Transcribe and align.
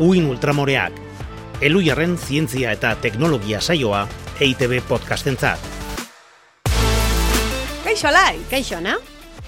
Uin 0.00 0.30
Ultramoreak, 0.32 0.94
Elujarren 1.60 2.14
zientzia 2.16 2.70
eta 2.72 2.94
teknologia 3.04 3.58
saioa 3.60 4.06
EITB 4.40 4.78
podcastentzat. 4.88 5.60
Kaixo 7.84 8.08
alai! 8.08 8.38
Kaixo, 8.48 8.78
na? 8.80 8.94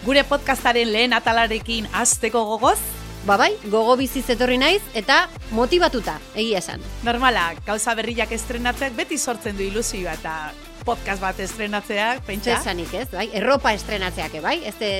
Gure 0.04 0.26
podcastaren 0.28 0.92
lehen 0.92 1.16
atalarekin 1.16 1.88
azteko 1.96 2.44
gogoz? 2.50 2.76
Ba 3.24 3.38
bai, 3.40 3.54
gogo 3.72 3.96
biziz 3.96 4.26
etorri 4.34 4.58
naiz 4.60 4.82
eta 4.92 5.22
motivatuta, 5.56 6.18
egia 6.36 6.60
esan. 6.60 6.84
Normala, 7.08 7.54
gauza 7.64 7.96
berriak 7.96 8.36
estrenatzeak 8.36 8.92
beti 8.98 9.16
sortzen 9.16 9.56
du 9.56 9.64
ilusioa 9.64 10.18
eta 10.20 10.36
podcast 10.84 11.22
bat 11.22 11.38
estrenatzeak, 11.40 12.22
pentsa? 12.26 12.56
Zesanik 12.58 12.92
ez, 12.94 13.08
bai? 13.12 13.28
Erropa 13.38 13.72
estrenatzeak, 13.74 14.38
bai? 14.42 14.58
Ez 14.68 14.74
de, 14.80 14.90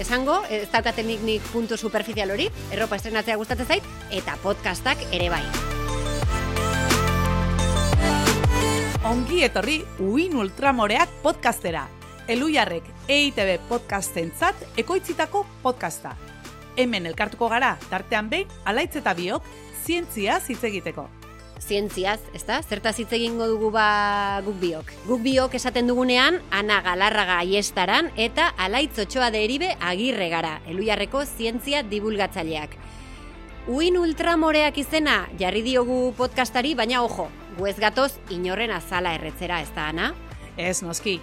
esango, 0.00 0.42
ez 0.48 0.68
daukaten 0.72 1.08
nik 1.08 1.46
puntu 1.52 1.76
superficial 1.80 2.30
hori, 2.34 2.48
erropa 2.72 2.98
estrenatzea 3.00 3.36
gustatzen 3.40 3.68
zait, 3.68 3.86
eta 4.10 4.36
podcastak 4.42 5.06
ere 5.12 5.30
bai. 5.32 5.42
Ongi 9.08 9.42
etorri 9.44 9.80
Uin 10.00 10.36
Ultramoreak 10.38 11.18
podcastera. 11.24 11.88
Elujarrek 12.30 12.86
EITB 13.10 13.66
podcastentzat 13.68 14.78
ekoitzitako 14.78 15.42
podcasta. 15.64 16.14
Hemen 16.76 17.08
elkartuko 17.10 17.48
gara, 17.50 17.74
tartean 17.90 18.30
behin, 18.30 18.52
alaitz 18.64 18.94
eta 19.02 19.12
biok, 19.18 19.48
zientzia 19.84 20.38
hitz 20.46 20.62
egiteko. 20.64 21.08
Zientziaz, 21.62 22.18
ez 22.34 22.42
da? 22.42 22.58
Zertaz 22.62 22.96
hitz 22.98 23.12
egingo 23.14 23.46
dugu 23.46 23.70
ba 23.70 24.40
guk 24.44 24.56
biok. 24.60 24.88
Guk 25.06 25.20
biok 25.22 25.54
esaten 25.54 25.86
dugunean, 25.86 26.40
ana 26.50 26.80
galarraga 26.82 27.38
aiestaran 27.42 28.10
eta 28.16 28.48
alaitz 28.58 28.98
otxoa 29.04 29.30
deribe 29.30 29.70
agirre 29.80 30.28
gara, 30.32 30.56
elujarreko 30.66 31.22
zientzia 31.24 31.84
divulgatzaileak. 31.86 32.74
Uin 33.70 33.96
ultramoreak 34.00 34.80
izena 34.82 35.20
jarri 35.38 35.62
diogu 35.62 36.00
podcastari, 36.18 36.74
baina 36.74 37.04
ojo, 37.06 37.28
gu 37.58 37.68
ez 37.70 37.76
gatoz 37.78 38.10
inorren 38.34 38.74
azala 38.74 39.14
erretzera, 39.14 39.60
ez 39.62 39.70
da, 39.76 39.86
ana? 39.94 40.10
Ez 40.56 40.82
noski. 40.82 41.20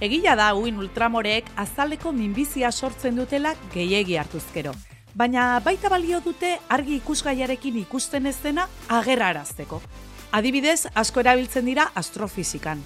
Egila 0.00 0.36
da 0.38 0.52
uin 0.54 0.78
ultramoreek 0.78 1.50
azaleko 1.60 2.14
minbizia 2.14 2.70
sortzen 2.70 3.18
dutela 3.18 3.56
gehiegi 3.74 4.16
hartuzkero. 4.16 4.72
Baina 5.14 5.58
baita 5.64 5.88
balio 5.90 6.20
dute 6.22 6.54
argi 6.70 7.00
ikusgaiarekin 7.00 7.80
ikusten 7.82 8.26
ez 8.30 8.36
dena 8.42 8.68
agerrarazteko. 8.88 9.80
Adibidez, 10.32 10.86
asko 10.94 11.20
erabiltzen 11.24 11.66
dira 11.66 11.88
astrofizikan. 11.98 12.82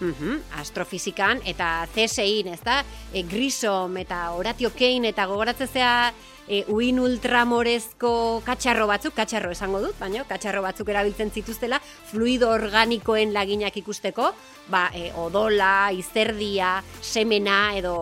Mhm, 0.00 0.36
astrofizikan 0.60 1.40
eta 1.44 1.86
CSI-in, 1.94 2.52
ez 2.54 2.60
da? 2.64 2.82
E, 3.12 3.22
grisom 3.22 3.96
eta 4.00 4.30
Horatio 4.36 4.70
Kane 4.72 5.12
eta 5.12 5.26
gogoratzezea 5.28 6.12
e, 6.50 6.64
uin 6.68 6.98
ultramorezko 6.98 8.42
katxarro 8.44 8.88
batzuk, 8.90 9.14
katxarro 9.14 9.52
esango 9.54 9.80
dut, 9.84 9.94
baina 10.00 10.24
katxarro 10.28 10.64
batzuk 10.64 10.90
erabiltzen 10.90 11.30
zituztela, 11.30 11.78
fluido 12.10 12.50
organikoen 12.50 13.32
laginak 13.36 13.76
ikusteko, 13.78 14.32
ba, 14.72 14.88
e, 14.94 15.12
odola, 15.14 15.92
izerdia, 15.94 16.80
semena 17.00 17.76
edo 17.78 17.94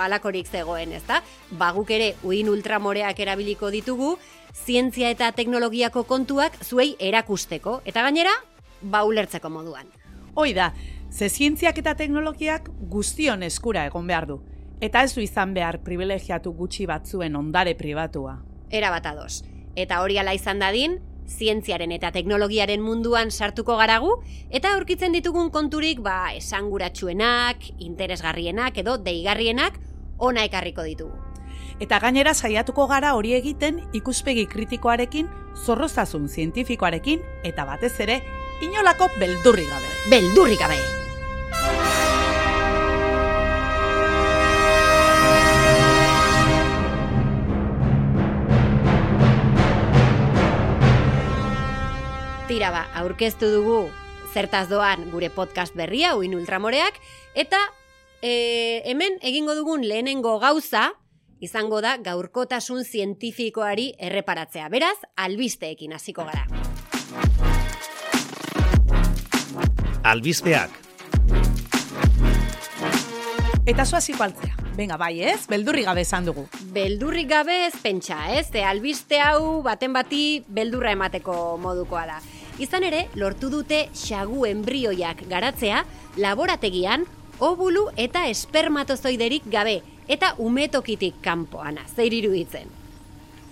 alakorik 0.00 0.48
zegoen, 0.48 0.96
ez 0.96 1.04
da? 1.08 1.20
Ba, 1.50 1.70
guk 1.76 1.92
ere 1.92 2.14
uin 2.24 2.48
ultramoreak 2.48 3.20
erabiliko 3.20 3.70
ditugu, 3.74 4.16
zientzia 4.64 5.12
eta 5.12 5.30
teknologiako 5.36 6.06
kontuak 6.08 6.56
zuei 6.64 6.94
erakusteko, 6.98 7.82
eta 7.84 8.08
gainera, 8.08 8.32
ba, 8.80 9.04
ulertzeko 9.04 9.52
moduan. 9.52 9.92
Hoi 10.32 10.54
da, 10.56 10.72
ze 11.12 11.28
zientziak 11.28 11.76
eta 11.84 11.92
teknologiak 11.94 12.70
guztion 12.88 13.44
eskura 13.44 13.84
egon 13.84 14.08
behar 14.08 14.26
du. 14.30 14.40
Eta 14.82 15.04
ez 15.06 15.14
du 15.14 15.22
izan 15.22 15.52
behar 15.54 15.78
privilegiatu 15.86 16.50
gutxi 16.58 16.88
batzuen 16.90 17.36
ondare 17.38 17.76
pribatua. 17.78 18.40
Era 18.74 18.90
bat 18.90 19.04
ados. 19.06 19.44
Eta 19.78 20.00
hori 20.02 20.16
ala 20.18 20.34
izan 20.34 20.58
dadin, 20.58 20.96
zientziaren 21.30 21.92
eta 21.94 22.10
teknologiaren 22.10 22.82
munduan 22.82 23.30
sartuko 23.30 23.76
garagu, 23.78 24.16
eta 24.50 24.72
aurkitzen 24.74 25.14
ditugun 25.14 25.52
konturik 25.54 26.02
ba 26.02 26.32
esanguratsuenak, 26.34 27.68
interesgarrienak 27.78 28.80
edo 28.82 28.96
deigarrienak 28.98 29.78
ona 30.18 30.42
ekarriko 30.50 30.82
ditugu. 30.82 31.14
Eta 31.78 32.00
gainera 32.02 32.34
saiatuko 32.34 32.88
gara 32.90 33.14
hori 33.14 33.36
egiten 33.38 33.78
ikuspegi 33.94 34.48
kritikoarekin, 34.50 35.30
zorroztasun 35.62 36.26
zientifikoarekin, 36.28 37.22
eta 37.44 37.64
batez 37.70 37.94
ere, 38.02 38.18
inolako 38.66 39.12
beldurri 39.22 39.68
gabe. 39.70 39.94
Beldurrik 40.10 40.58
gabe! 40.66 41.91
Tira 52.52 52.68
ba, 52.68 52.82
aurkeztu 53.00 53.48
dugu 53.48 53.76
zertaz 54.34 54.66
doan 54.68 55.06
gure 55.08 55.30
podcast 55.32 55.72
berria, 55.72 56.10
uin 56.20 56.34
ultramoreak, 56.36 56.98
eta 57.32 57.56
e, 58.20 58.82
hemen 58.92 59.16
egingo 59.24 59.54
dugun 59.56 59.86
lehenengo 59.88 60.34
gauza, 60.42 60.90
izango 61.40 61.80
da 61.80 61.94
gaurkotasun 61.96 62.84
zientifikoari 62.84 63.94
erreparatzea. 63.96 64.68
Beraz, 64.68 64.98
albisteekin 65.16 65.96
hasiko 65.96 66.28
gara. 66.28 66.44
Albizpeak, 70.12 70.82
Eta 73.62 73.84
zoaziko 73.86 74.24
altzea. 74.24 74.56
Venga, 74.74 74.96
bai 74.98 75.20
ez, 75.22 75.44
beldurri 75.46 75.84
gabe 75.86 76.02
esan 76.02 76.24
dugu. 76.26 76.48
Beldurrik 76.74 77.28
gabe 77.30 77.60
ez 77.68 77.76
pentsa, 77.78 78.16
ez? 78.34 78.48
Ze 78.50 78.64
albiste 78.66 79.20
hau 79.22 79.62
baten 79.62 79.92
bati 79.94 80.42
beldurra 80.50 80.90
emateko 80.96 81.56
modukoa 81.62 82.02
da. 82.08 82.16
Izan 82.62 82.84
ere, 82.86 83.08
lortu 83.18 83.48
dute 83.50 83.88
xagu 83.96 84.44
embrioiak 84.46 85.24
garatzea 85.26 85.80
laborategian 86.22 87.08
obulu 87.42 87.88
eta 87.98 88.28
espermatozoiderik 88.30 89.48
gabe 89.50 89.80
eta 90.06 90.36
umetokitik 90.38 91.16
kanpoana. 91.24 91.82
Zeir 91.96 92.14
iruditzen. 92.14 92.70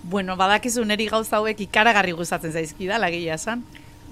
Bueno, 0.03 0.37
badakizu 0.39 0.85
neri 0.87 1.09
gauza 1.11 1.41
hauek 1.41 1.59
ikaragarri 1.67 2.15
gustatzen 2.15 2.55
zaizkida, 2.55 3.01
lagia 3.03 3.35
esan. 3.35 3.65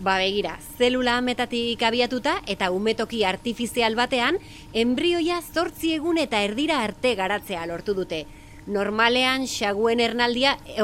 Ba 0.03 0.17
begira, 0.19 0.57
zelula 0.77 1.15
ametatik 1.21 1.81
abiatuta 1.83 2.35
eta 2.47 2.69
umetoki 2.75 3.23
artifizial 3.23 3.95
batean, 3.95 4.37
embrioia 4.73 5.39
zortzi 5.41 5.95
egun 5.95 6.19
eta 6.19 6.43
erdira 6.43 6.83
arte 6.83 7.15
garatzea 7.15 7.65
lortu 7.71 7.95
dute. 7.95 8.25
Normalean 8.67 9.47
xaguen 9.47 10.03
ernaldia 10.03 10.57
e, 10.67 10.83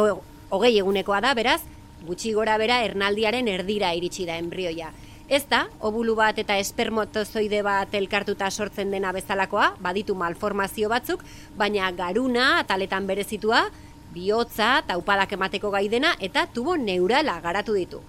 hogei 0.50 0.78
egunekoa 0.80 1.22
da, 1.22 1.34
beraz, 1.36 1.62
gutxi 2.06 2.34
gora 2.34 2.58
bera 2.62 2.84
ernaldiaren 2.86 3.48
erdira 3.52 3.94
iritsi 3.98 4.26
da 4.26 4.38
embrioia. 4.38 4.92
Ez 5.28 5.42
da, 5.50 5.64
obulu 5.82 6.14
bat 6.14 6.38
eta 6.38 6.58
espermatozoide 6.62 7.64
bat 7.66 7.94
elkartuta 7.98 8.52
sortzen 8.52 8.92
dena 8.94 9.12
bezalakoa, 9.16 9.72
baditu 9.82 10.14
malformazio 10.14 10.90
batzuk, 10.92 11.24
baina 11.58 11.90
garuna, 11.98 12.60
ataletan 12.60 13.08
berezitua, 13.10 13.64
bihotza, 14.14 14.84
taupadak 14.88 15.34
emateko 15.34 15.72
gaidena 15.74 16.14
eta 16.22 16.46
tubo 16.54 16.78
neurala 16.78 17.40
garatu 17.42 17.74
ditu. 17.74 18.04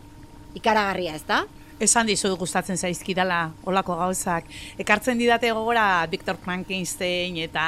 Ikaragarria, 0.54 1.16
ez 1.16 1.24
da? 1.24 1.46
Esan 1.76 2.08
dizut 2.08 2.38
gustatzen 2.40 2.78
zaizkidala 2.80 3.50
olako 3.68 3.98
gauzak. 3.98 4.46
Ekartzen 4.80 5.18
didate 5.20 5.50
gogora 5.52 6.06
Viktor 6.08 6.38
Frankenstein 6.40 7.36
eta 7.42 7.64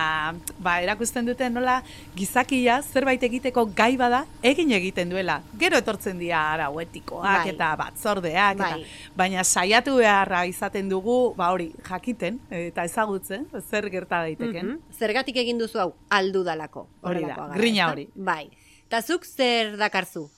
ba, 0.64 0.78
erakusten 0.80 1.26
dute 1.28 1.50
nola 1.52 1.82
gizakia 2.16 2.78
zerbait 2.80 3.22
egiteko 3.28 3.66
gai 3.76 3.90
bada 4.00 4.22
egin 4.40 4.72
egiten 4.72 5.12
duela. 5.12 5.42
Gero 5.60 5.76
etortzen 5.82 6.16
dira 6.22 6.40
arau 6.54 6.80
etikoak 6.80 7.26
Bai. 7.26 7.52
eta 7.52 7.68
batzordeak 7.82 8.62
Bai. 8.62 8.70
eta 8.70 9.12
baina 9.20 9.44
saiatu 9.44 9.98
beharra 10.00 10.46
izaten 10.48 10.88
dugu 10.88 11.34
ba 11.36 11.50
hori 11.52 11.68
jakiten 11.90 12.40
eta 12.48 12.86
ezagutzen 12.88 13.44
zer 13.60 13.90
gerta 13.92 14.22
daiteken. 14.24 14.66
Mhm. 14.66 14.98
Zergatik 14.98 15.36
egin 15.36 15.60
duzu 15.60 15.84
hau 15.84 15.92
aldu 16.08 16.46
dalako. 16.48 16.86
Hori 17.02 17.26
da, 17.26 17.36
gara, 17.36 17.60
grina 17.60 17.92
hori. 17.92 18.08
Bai. 18.14 18.48
Ta 18.88 19.02
zuk 19.02 19.28
zer 19.28 19.76
dakarzu? 19.76 20.30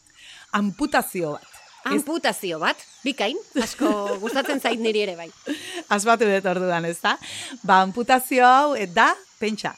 Amputazio 0.59 1.37
bat. 1.39 1.50
Amputazio 1.89 2.59
bat, 2.61 2.77
bikain, 3.05 3.39
asko 3.63 4.19
gustatzen 4.21 4.61
zait 4.61 4.81
niri 4.81 5.01
ere 5.07 5.17
bai. 5.17 5.31
Asbatu 5.97 6.29
dut 6.29 6.49
orduan, 6.51 6.85
ez 6.85 6.99
da? 7.01 7.15
Ba, 7.63 7.81
amputazio 7.81 8.45
hau, 8.45 8.75
e, 8.77 8.85
da, 8.87 9.15
pentsa, 9.41 9.73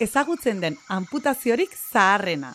ezagutzen 0.00 0.62
den 0.64 0.78
amputaziorik 0.88 1.76
zaharrena. 1.76 2.54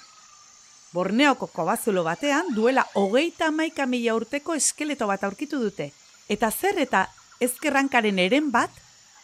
Borneoko 0.91 1.47
kobazulo 1.47 2.03
batean 2.03 2.51
duela 2.55 2.83
hogeita 2.99 3.47
hamaika 3.47 3.85
mila 3.87 4.17
urteko 4.17 4.57
eskeleto 4.57 5.07
bat 5.07 5.23
aurkitu 5.23 5.61
dute. 5.61 5.91
Eta 6.27 6.51
zer 6.51 6.81
eta 6.83 7.05
ezkerrankaren 7.39 8.19
eren 8.19 8.51
bat 8.51 8.71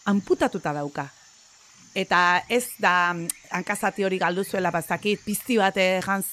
amputatuta 0.05 0.73
dauka. 0.73 1.09
Eta 1.97 2.43
ez 2.53 2.75
da 2.77 3.13
mm, 3.13 3.25
hankazati 3.57 4.03
hori 4.05 4.19
galdu 4.21 4.43
zuela 4.45 4.69
bazakit, 4.69 5.23
pizti 5.25 5.57
bat 5.57 5.77
egan 5.81 6.23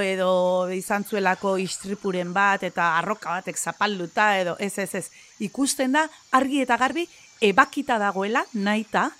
edo 0.00 0.70
izan 0.72 1.04
zuelako 1.04 1.58
istripuren 1.58 2.32
bat 2.32 2.62
eta 2.62 2.96
arroka 2.98 3.30
batek 3.30 3.58
zapalduta 3.58 4.38
edo 4.38 4.56
ez 4.58 4.78
ez 4.78 4.94
ez. 4.94 5.10
Ikusten 5.40 5.92
da 5.92 6.08
argi 6.32 6.62
eta 6.62 6.76
garbi 6.76 7.06
ebakita 7.40 7.98
dagoela 7.98 8.44
naita 8.54 9.10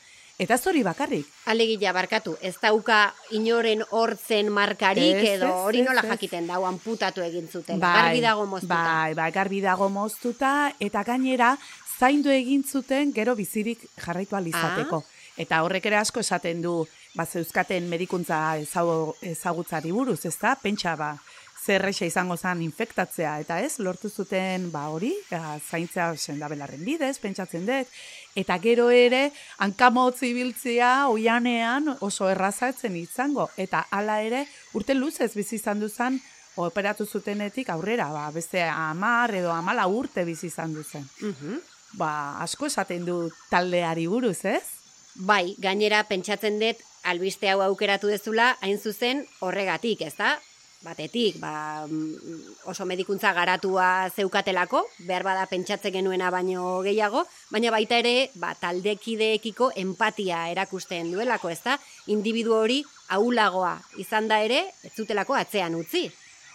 Eta 0.41 0.55
ez 0.55 0.67
hori 0.67 0.81
bakarrik. 0.83 1.27
Alegia 1.53 1.93
barkatu, 1.93 2.33
ez 2.41 2.55
dauka 2.63 3.13
inoren 3.37 3.83
hortzen 3.91 4.49
markarik 4.49 5.19
Ez, 5.19 5.35
edo 5.35 5.51
hori 5.67 5.83
nola 5.85 6.01
jakiten 6.01 6.47
dau 6.49 6.65
amputatu 6.65 7.21
egin 7.21 7.47
zuten. 7.47 7.79
garbi 7.79 8.23
dago 8.25 8.47
moztuta. 8.47 8.75
Bai, 8.75 9.13
bai, 9.15 9.31
garbi 9.33 9.61
dago 9.61 9.91
moztuta, 9.91 10.73
eta 10.81 11.05
gainera, 11.05 11.59
zaindu 11.99 12.33
egin 12.33 12.65
zuten 12.65 13.13
gero 13.13 13.37
bizirik 13.37 13.85
jarraitu 14.01 14.37
Ah. 14.37 15.19
Eta 15.37 15.62
horrek 15.62 15.87
ere 15.87 15.97
asko 16.00 16.21
esaten 16.21 16.62
du, 16.62 16.87
ba, 17.15 17.27
zeuzkaten 17.27 17.88
medikuntza 17.88 18.56
ezago, 18.61 19.17
ezagutzari 19.23 19.93
buruz, 19.93 20.25
ez 20.27 20.37
da? 20.41 20.55
Pentsa, 20.61 20.97
ba, 20.97 21.15
zerrexa 21.61 22.06
izango 22.09 22.37
zen 22.37 22.62
infektatzea, 22.65 23.35
eta 23.44 23.61
ez, 23.61 23.79
lortu 23.85 24.09
zuten, 24.09 24.71
ba, 24.73 24.87
hori, 24.88 25.12
ba, 25.31 25.59
zaintzea 25.61 26.11
sendabelarren 26.17 26.82
bidez, 26.85 27.19
pentsatzen 27.21 27.67
dut, 27.69 27.94
eta 28.38 28.56
gero 28.62 28.88
ere, 28.91 29.29
hankamotz 29.59 30.23
ibiltzea, 30.31 31.09
oianean 31.12 31.94
oso 32.00 32.31
errazatzen 32.32 32.97
izango, 32.97 33.50
eta 33.61 33.85
hala 33.91 34.21
ere, 34.25 34.47
urte 34.75 34.97
luzez 34.97 35.35
bizi 35.37 35.59
izan 35.61 35.82
duzan, 35.85 36.21
operatu 36.61 37.06
zutenetik 37.06 37.71
aurrera, 37.71 38.11
ba, 38.12 38.27
beste 38.35 38.62
amar 38.67 39.35
edo 39.35 39.53
amala 39.53 39.87
urte 39.87 40.25
bizi 40.25 40.49
izan 40.49 40.75
duzen. 40.75 41.06
Mhm. 41.21 41.61
Ba, 41.99 42.41
asko 42.43 42.67
esaten 42.67 43.05
du 43.05 43.31
taldeari 43.50 44.06
buruz, 44.06 44.44
ez? 44.44 44.80
Bai, 45.15 45.57
gainera 45.59 46.05
pentsatzen 46.09 46.61
dut 46.61 46.79
albiste 47.11 47.49
hau 47.51 47.61
aukeratu 47.65 48.09
dezula 48.12 48.55
hain 48.62 48.79
zuzen 48.79 49.25
horregatik, 49.41 50.03
ez 50.07 50.15
da? 50.17 50.37
Batetik, 50.81 51.37
ba, 51.41 51.85
mm, 51.85 52.69
oso 52.73 52.87
medikuntza 52.89 53.35
garatua 53.37 54.09
zeukatelako, 54.17 54.81
behar 55.05 55.27
bada 55.27 55.45
pentsatzen 55.47 55.93
genuena 55.93 56.31
baino 56.31 56.81
gehiago, 56.87 57.27
baina 57.51 57.71
baita 57.71 57.99
ere, 58.01 58.31
ba, 58.35 58.55
taldekideekiko 58.55 59.73
empatia 59.77 60.47
erakusten 60.49 61.13
duelako, 61.13 61.51
ez 61.51 61.61
da? 61.65 61.77
Individu 62.06 62.55
hori 62.56 62.81
aulagoa 63.09 63.77
izan 63.99 64.29
da 64.29 64.41
ere, 64.41 64.63
ez 64.83 64.95
zutelako 64.97 65.37
atzean 65.37 65.75
utzi. 65.75 66.06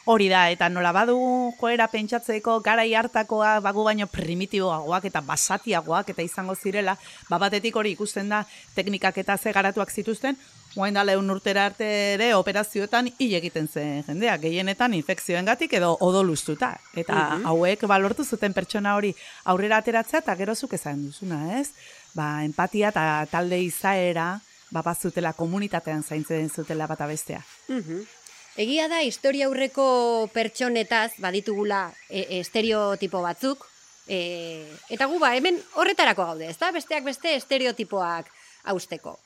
Hori 0.06 0.28
da, 0.30 0.52
eta 0.54 0.70
nola 0.70 0.92
badu 0.94 1.18
joera 1.60 1.88
pentsatzeko 1.90 2.60
garai 2.62 2.92
hartakoa 2.94 3.60
bagu 3.60 3.84
baino 3.84 4.06
primitiboagoak 4.06 5.06
eta 5.10 5.22
basatiagoak 5.22 6.12
eta 6.14 6.22
izango 6.22 6.54
zirela, 6.56 6.94
ba 7.30 7.40
batetik 7.42 7.76
hori 7.76 7.96
ikusten 7.98 8.30
da 8.30 8.44
teknikak 8.76 9.18
eta 9.18 9.38
ze 9.38 9.52
garatuak 9.52 9.90
zituzten, 9.92 10.38
Oain 10.76 10.94
da 10.94 11.06
lehun 11.08 11.30
urtera 11.32 11.66
arte 11.70 11.86
ere 12.16 12.34
operazioetan 12.36 13.08
hil 13.18 13.34
egiten 13.38 13.68
zen 13.72 14.04
jendea, 14.04 14.34
gehienetan 14.38 14.94
infekzioengatik 14.98 15.72
edo 15.80 15.94
odolustuta. 16.04 16.74
Eta 16.94 17.14
Mhm. 17.38 17.46
hauek 17.48 17.86
balortu 17.88 18.26
zuten 18.26 18.54
pertsona 18.54 18.96
hori 18.96 19.16
aurrera 19.46 19.78
ateratzea 19.78 20.20
eta 20.20 20.36
gerozuk 20.36 20.74
esan 20.74 21.06
duzuna, 21.06 21.60
ez? 21.62 21.70
Ba, 22.14 22.44
empatia 22.44 22.90
eta 22.90 23.26
talde 23.32 23.62
izaera, 23.62 24.42
ba, 24.70 24.82
bazutela 24.82 25.32
komunitatean 25.32 26.04
zaintzen 26.04 26.50
zutela 26.50 26.88
bata 26.88 27.08
bestea. 27.08 27.42
Mhm. 27.70 28.04
Egia 28.56 28.86
da, 28.88 29.02
historia 29.04 29.50
aurreko 29.50 30.30
pertsonetaz 30.32 31.18
baditugula 31.20 31.90
e, 32.08 32.40
estereotipo 32.40 33.20
batzuk, 33.20 33.66
e, 34.08 34.64
eta 34.96 35.10
gu 35.12 35.20
ba, 35.20 35.34
hemen 35.36 35.60
horretarako 35.76 36.24
gaude, 36.30 36.48
ezta? 36.48 36.70
Besteak 36.72 37.04
beste 37.04 37.34
estereotipoak 37.36 38.30
hausteko. 38.72 39.18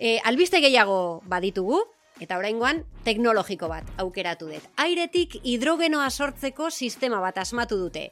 E, 0.00 0.16
albiste 0.24 0.62
gehiago 0.64 1.20
baditugu, 1.28 1.82
eta 2.24 2.38
oraingoan 2.40 2.80
teknologiko 3.04 3.68
bat 3.68 3.84
aukeratu 4.00 4.48
dut. 4.54 4.64
Airetik 4.80 5.36
hidrogenoa 5.42 6.08
sortzeko 6.08 6.70
sistema 6.70 7.20
bat 7.20 7.36
asmatu 7.44 7.76
dute. 7.76 8.08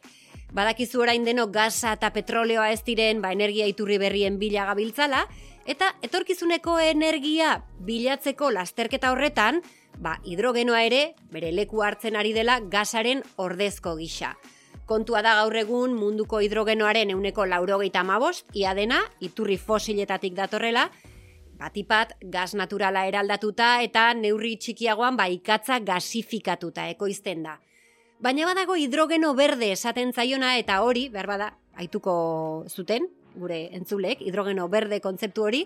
Badakizu 0.53 1.01
orain 1.03 1.25
denok 1.25 1.57
gaza 1.57 1.97
eta 1.97 2.13
petroleoa 2.13 2.69
ez 2.75 2.83
diren 2.85 3.25
ba, 3.25 3.33
energia 3.33 3.65
iturri 3.65 3.97
berrien 3.97 4.37
bila 4.39 4.69
gabiltzala, 4.69 5.25
eta 5.65 5.95
etorkizuneko 6.05 6.77
energia 6.85 7.63
bilatzeko 7.81 8.53
lasterketa 8.55 9.11
horretan, 9.17 9.65
ba, 9.99 10.19
hidrogenoa 10.25 10.83
ere 10.87 11.15
bere 11.33 11.53
leku 11.53 11.83
hartzen 11.83 12.17
ari 12.17 12.33
dela 12.37 12.61
gasaren 12.61 13.23
ordezko 13.37 13.97
gisa. 13.97 14.35
Kontua 14.87 15.23
da 15.23 15.35
gaur 15.41 15.57
egun 15.59 15.97
munduko 15.99 16.39
hidrogenoaren 16.45 17.11
euneko 17.11 17.47
laurogeita 17.47 18.05
amabost, 18.05 18.47
ia 18.55 18.75
dena, 18.75 19.01
iturri 19.21 19.57
fosiletatik 19.59 20.37
datorrela, 20.37 20.87
batipat 21.59 22.15
gas 22.31 22.55
naturala 22.55 23.07
eraldatuta 23.09 23.81
eta 23.83 24.13
neurri 24.15 24.57
txikiagoan 24.61 25.17
ba 25.17 25.27
ikatza 25.33 25.81
gasifikatuta 25.81 26.87
ekoizten 26.93 27.43
da. 27.49 27.57
Baina 28.23 28.47
badago 28.49 28.77
hidrogeno 28.79 29.35
berde 29.35 29.73
esaten 29.73 30.13
zaiona 30.13 30.57
eta 30.61 30.81
hori, 30.85 31.09
behar 31.13 31.27
bada, 31.29 31.51
aituko 31.77 32.65
zuten, 32.69 33.11
gure 33.37 33.69
entzulek, 33.77 34.23
hidrogeno 34.25 34.69
berde 34.73 35.01
kontzeptu 35.05 35.47
hori, 35.47 35.63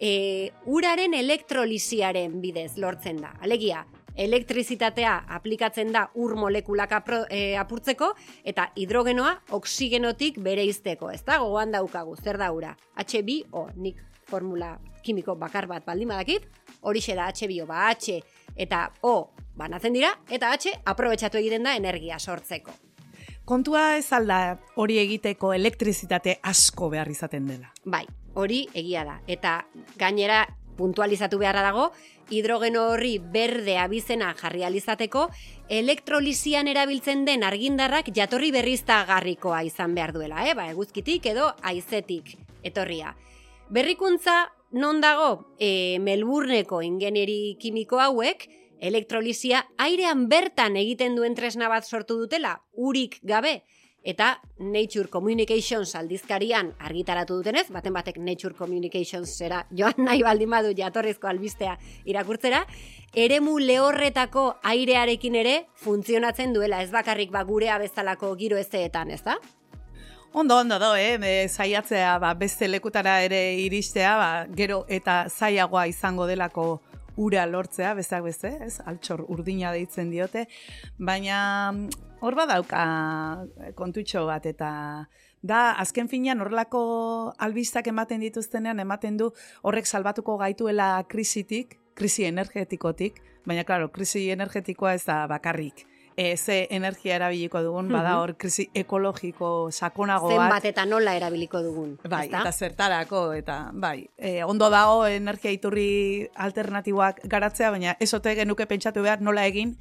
e, 0.00 0.50
uraren 0.66 1.14
elektrolisiaren 1.14 2.40
bidez 2.42 2.76
lortzen 2.80 3.20
da. 3.22 3.34
Alegia, 3.44 3.84
elektrizitatea 4.20 5.14
aplikatzen 5.36 5.92
da 5.94 6.06
ur 6.14 6.34
molekulak 6.36 6.92
apro, 6.92 7.22
e, 7.30 7.56
apurtzeko 7.60 8.12
eta 8.44 8.70
hidrogenoa 8.76 9.36
oksigenotik 9.56 10.40
bereizteko, 10.42 11.10
ez 11.10 11.22
da? 11.24 11.38
Gogoan 11.42 11.72
daukagu, 11.72 12.16
zer 12.20 12.38
da 12.40 12.50
ura? 12.52 12.74
H2O, 12.98 13.70
nik 13.76 14.02
formula 14.30 14.76
kimiko 15.02 15.34
bakar 15.38 15.66
bat 15.70 15.86
baldin 15.86 16.10
badakit, 16.12 16.46
horixe 16.82 17.16
da 17.18 17.30
H2O, 17.30 17.66
ba 17.66 17.88
H 17.90 18.20
eta 18.56 18.90
O 19.02 19.30
banatzen 19.56 19.96
dira, 19.96 20.12
eta 20.30 20.52
H 20.52 20.76
aprobetxatu 20.84 21.40
egiten 21.40 21.66
da 21.66 21.76
energia 21.76 22.18
sortzeko. 22.18 22.89
Kontua 23.50 23.96
ez 23.98 24.12
alda 24.14 24.60
hori 24.78 25.00
egiteko 25.00 25.48
elektrizitate 25.56 26.36
asko 26.46 26.86
behar 26.92 27.08
izaten 27.10 27.48
dela. 27.50 27.72
Bai, 27.82 28.04
hori 28.38 28.60
egia 28.78 29.02
da. 29.02 29.16
Eta 29.26 29.56
gainera 29.98 30.44
puntualizatu 30.78 31.40
beharra 31.40 31.64
dago, 31.66 31.88
hidrogeno 32.30 32.84
horri 32.92 33.16
berde 33.18 33.74
abizena 33.82 34.28
jarri 34.38 34.62
alizateko, 34.68 35.26
elektrolisian 35.80 36.70
erabiltzen 36.70 37.26
den 37.26 37.42
argindarrak 37.42 38.12
jatorri 38.14 38.52
berriztagarrikoa 38.54 39.64
izan 39.66 39.98
behar 39.98 40.14
duela, 40.14 40.46
eh? 40.46 40.54
ba, 40.54 40.68
eguzkitik 40.70 41.26
edo 41.32 41.50
aizetik 41.66 42.36
etorria. 42.62 43.16
Berrikuntza 43.66 44.44
non 44.78 45.02
dago 45.02 45.56
e, 45.58 45.98
Melbourneko 45.98 46.84
ingenieri 46.86 47.56
kimiko 47.58 47.98
hauek, 47.98 48.46
elektrolisia 48.80 49.66
airean 49.78 50.26
bertan 50.28 50.76
egiten 50.80 51.14
duen 51.16 51.36
tresna 51.36 51.68
bat 51.68 51.86
sortu 51.86 52.16
dutela, 52.18 52.56
urik 52.72 53.18
gabe, 53.22 53.60
eta 54.02 54.40
Nature 54.58 55.08
Communications 55.12 55.94
aldizkarian 55.94 56.72
argitaratu 56.80 57.36
dutenez, 57.40 57.66
baten 57.72 57.92
batek 57.92 58.16
Nature 58.18 58.54
Communications 58.56 59.36
zera 59.36 59.66
joan 59.76 60.00
nahi 60.08 60.24
baldin 60.24 60.50
badu 60.50 60.72
jatorrizko 60.76 61.28
albistea 61.28 61.76
irakurtzera, 62.08 62.64
eremu 63.14 63.58
lehorretako 63.60 64.46
airearekin 64.72 65.36
ere 65.36 65.56
funtzionatzen 65.84 66.54
duela, 66.56 66.82
ez 66.82 66.90
bakarrik 66.90 67.30
ba 67.30 67.44
gurea 67.44 67.78
bezalako 67.78 68.34
giro 68.40 68.56
ezeetan, 68.56 69.10
ez 69.10 69.22
da? 69.24 69.36
Ondo, 70.32 70.60
ondo 70.62 70.78
do, 70.78 70.94
eh? 70.94 71.18
E, 71.18 71.48
zaiatzea 71.48 72.18
ba, 72.22 72.34
beste 72.38 72.68
lekutara 72.68 73.16
ere 73.26 73.56
iristea, 73.58 74.12
ba, 74.16 74.28
gero 74.54 74.84
eta 74.88 75.24
zaiagoa 75.28 75.88
izango 75.90 76.28
delako 76.30 76.78
ura 77.20 77.44
lortzea, 77.46 77.92
bezak 77.98 78.24
beste, 78.24 78.52
ez? 78.64 78.78
Altxor 78.88 79.26
urdina 79.28 79.72
deitzen 79.76 80.10
diote, 80.12 80.46
baina 80.98 81.40
mm, 81.72 82.06
hor 82.24 82.36
badauka 82.38 82.84
kontutxo 83.76 84.24
bat 84.28 84.46
eta 84.48 84.70
da 85.42 85.60
azken 85.82 86.08
finean 86.08 86.40
horrelako 86.40 86.80
albistak 87.38 87.88
ematen 87.92 88.24
dituztenean 88.24 88.80
ematen 88.80 89.16
du 89.20 89.30
horrek 89.62 89.88
salbatuko 89.88 90.36
gaituela 90.40 90.92
krisitik, 91.08 91.78
krisi 91.94 92.24
energetikotik, 92.28 93.20
baina 93.46 93.64
claro, 93.68 93.88
krisi 93.92 94.28
energetikoa 94.32 94.94
ez 94.96 95.04
da 95.04 95.24
bakarrik. 95.28 95.86
E, 96.16 96.36
ze 96.36 96.66
energia 96.70 97.14
erabiliko 97.16 97.62
dugun, 97.62 97.88
bada 97.88 98.16
hor 98.20 98.34
krisi 98.36 98.68
ekologiko 98.74 99.70
sakonago 99.70 100.28
bat. 100.28 100.36
Zenbat 100.36 100.64
eta 100.68 100.84
nola 100.84 101.14
erabiliko 101.16 101.62
dugun, 101.62 101.94
Bai, 102.02 102.26
ezta? 102.26 102.40
eta 102.42 102.52
zertarako, 102.52 103.22
eta 103.32 103.70
bai, 103.72 104.08
e, 104.18 104.42
ondo 104.44 104.68
dago 104.70 105.06
energia 105.06 105.52
iturri 105.54 106.28
alternatiboak 106.34 107.22
garatzea, 107.24 107.70
baina 107.70 107.96
ez 108.00 108.12
ote 108.14 108.34
genuke 108.34 108.66
pentsatu 108.66 109.02
behar 109.06 109.22
nola 109.22 109.46
egin 109.46 109.76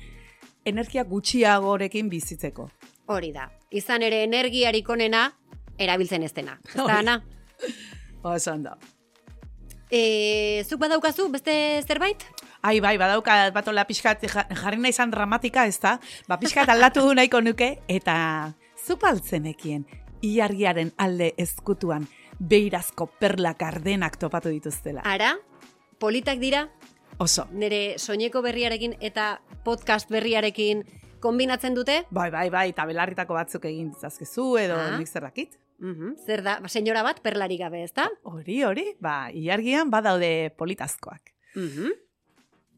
energia 0.65 1.03
gutxiagorekin 1.03 2.09
bizitzeko. 2.09 2.69
Hori 3.07 3.31
da. 3.33 3.49
Izan 3.71 4.03
ere 4.05 4.23
energiarik 4.23 4.89
onena 4.89 5.31
erabiltzen 5.77 6.23
ez 6.23 6.33
dena. 6.33 6.59
Ez. 6.75 6.87
Ana? 6.87 7.21
Oso 8.21 8.53
ondo. 8.53 8.77
E, 9.91 10.63
zuk 10.69 10.79
badaukazu 10.79 11.29
beste 11.33 11.81
zerbait? 11.87 12.21
Ai, 12.61 12.79
bai, 12.79 12.97
badauka 13.01 13.49
batola 13.55 13.85
pixkat 13.89 14.21
ja- 14.27 14.45
jarri 14.53 14.77
nahi 14.77 14.91
izan 14.93 15.09
dramatika, 15.11 15.65
ez 15.65 15.79
da? 15.81 15.95
Ba, 16.27 16.37
pixkat 16.37 16.69
aldatu 16.69 17.01
du 17.07 17.13
nahiko 17.17 17.41
nuke, 17.41 17.79
eta 17.87 18.53
zupaltzenekien 18.85 19.85
iargiaren 20.21 20.91
alde 20.97 21.33
ezkutuan 21.37 22.05
beirazko 22.39 23.07
perla 23.19 23.53
gardenak 23.59 24.17
topatu 24.19 24.49
dituztela. 24.49 25.01
Ara, 25.07 25.33
politak 25.99 26.39
dira, 26.39 26.67
Oso. 27.17 27.47
nire 27.51 27.95
soineko 27.99 28.41
berriarekin 28.41 28.95
eta 28.99 29.39
podcast 29.65 30.09
berriarekin 30.11 30.83
kombinatzen 31.19 31.73
dute? 31.75 32.05
Bai, 32.11 32.29
bai, 32.31 32.49
bai, 32.49 32.69
eta 32.71 32.85
belarritako 32.87 33.33
batzuk 33.35 33.65
egin 33.65 33.89
ditzazkezu, 33.91 34.57
edo 34.57 34.77
Ah. 34.79 34.97
nik 34.97 35.07
zer 35.07 35.23
Mhm. 35.79 36.15
Zer 36.25 36.43
da, 36.43 36.59
ba, 36.59 36.67
senyora 36.67 37.03
bat 37.03 37.21
perlari 37.23 37.57
gabe, 37.57 37.83
ezta? 37.83 38.09
Hori, 38.23 38.61
hori, 38.63 38.85
ba, 38.99 39.31
ilargian 39.31 39.89
badaude 39.89 40.51
politazkoak. 40.57 41.33
Mhm. 41.55 41.97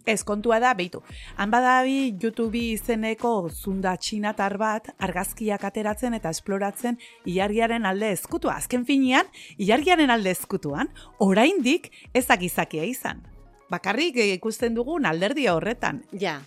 Ez 0.06 0.24
kontua 0.24 0.60
da, 0.60 0.74
beitu. 0.74 1.04
Han 1.38 1.52
badabi 1.52 2.16
YouTube 2.18 2.58
izeneko 2.58 3.50
zunda 3.50 3.94
txinatar 3.98 4.58
bat 4.58 4.90
argazkiak 4.98 5.64
ateratzen 5.64 6.16
eta 6.18 6.32
esploratzen 6.34 6.98
ilargiaren 7.26 7.86
alde 7.86 8.12
ezkutua. 8.16 8.56
Azken 8.58 8.86
finean, 8.86 9.30
ilargiaren 9.58 10.10
alde 10.10 10.34
ezkutuan, 10.34 10.90
oraindik 11.20 11.92
ezak 12.18 12.42
izakia 12.42 12.84
izan. 12.84 13.22
Bakarrik 13.70 14.18
eh, 14.18 14.34
ikusten 14.34 14.74
dugun 14.76 15.06
alderdi 15.06 15.48
horretan. 15.48 16.02
Ja. 16.12 16.42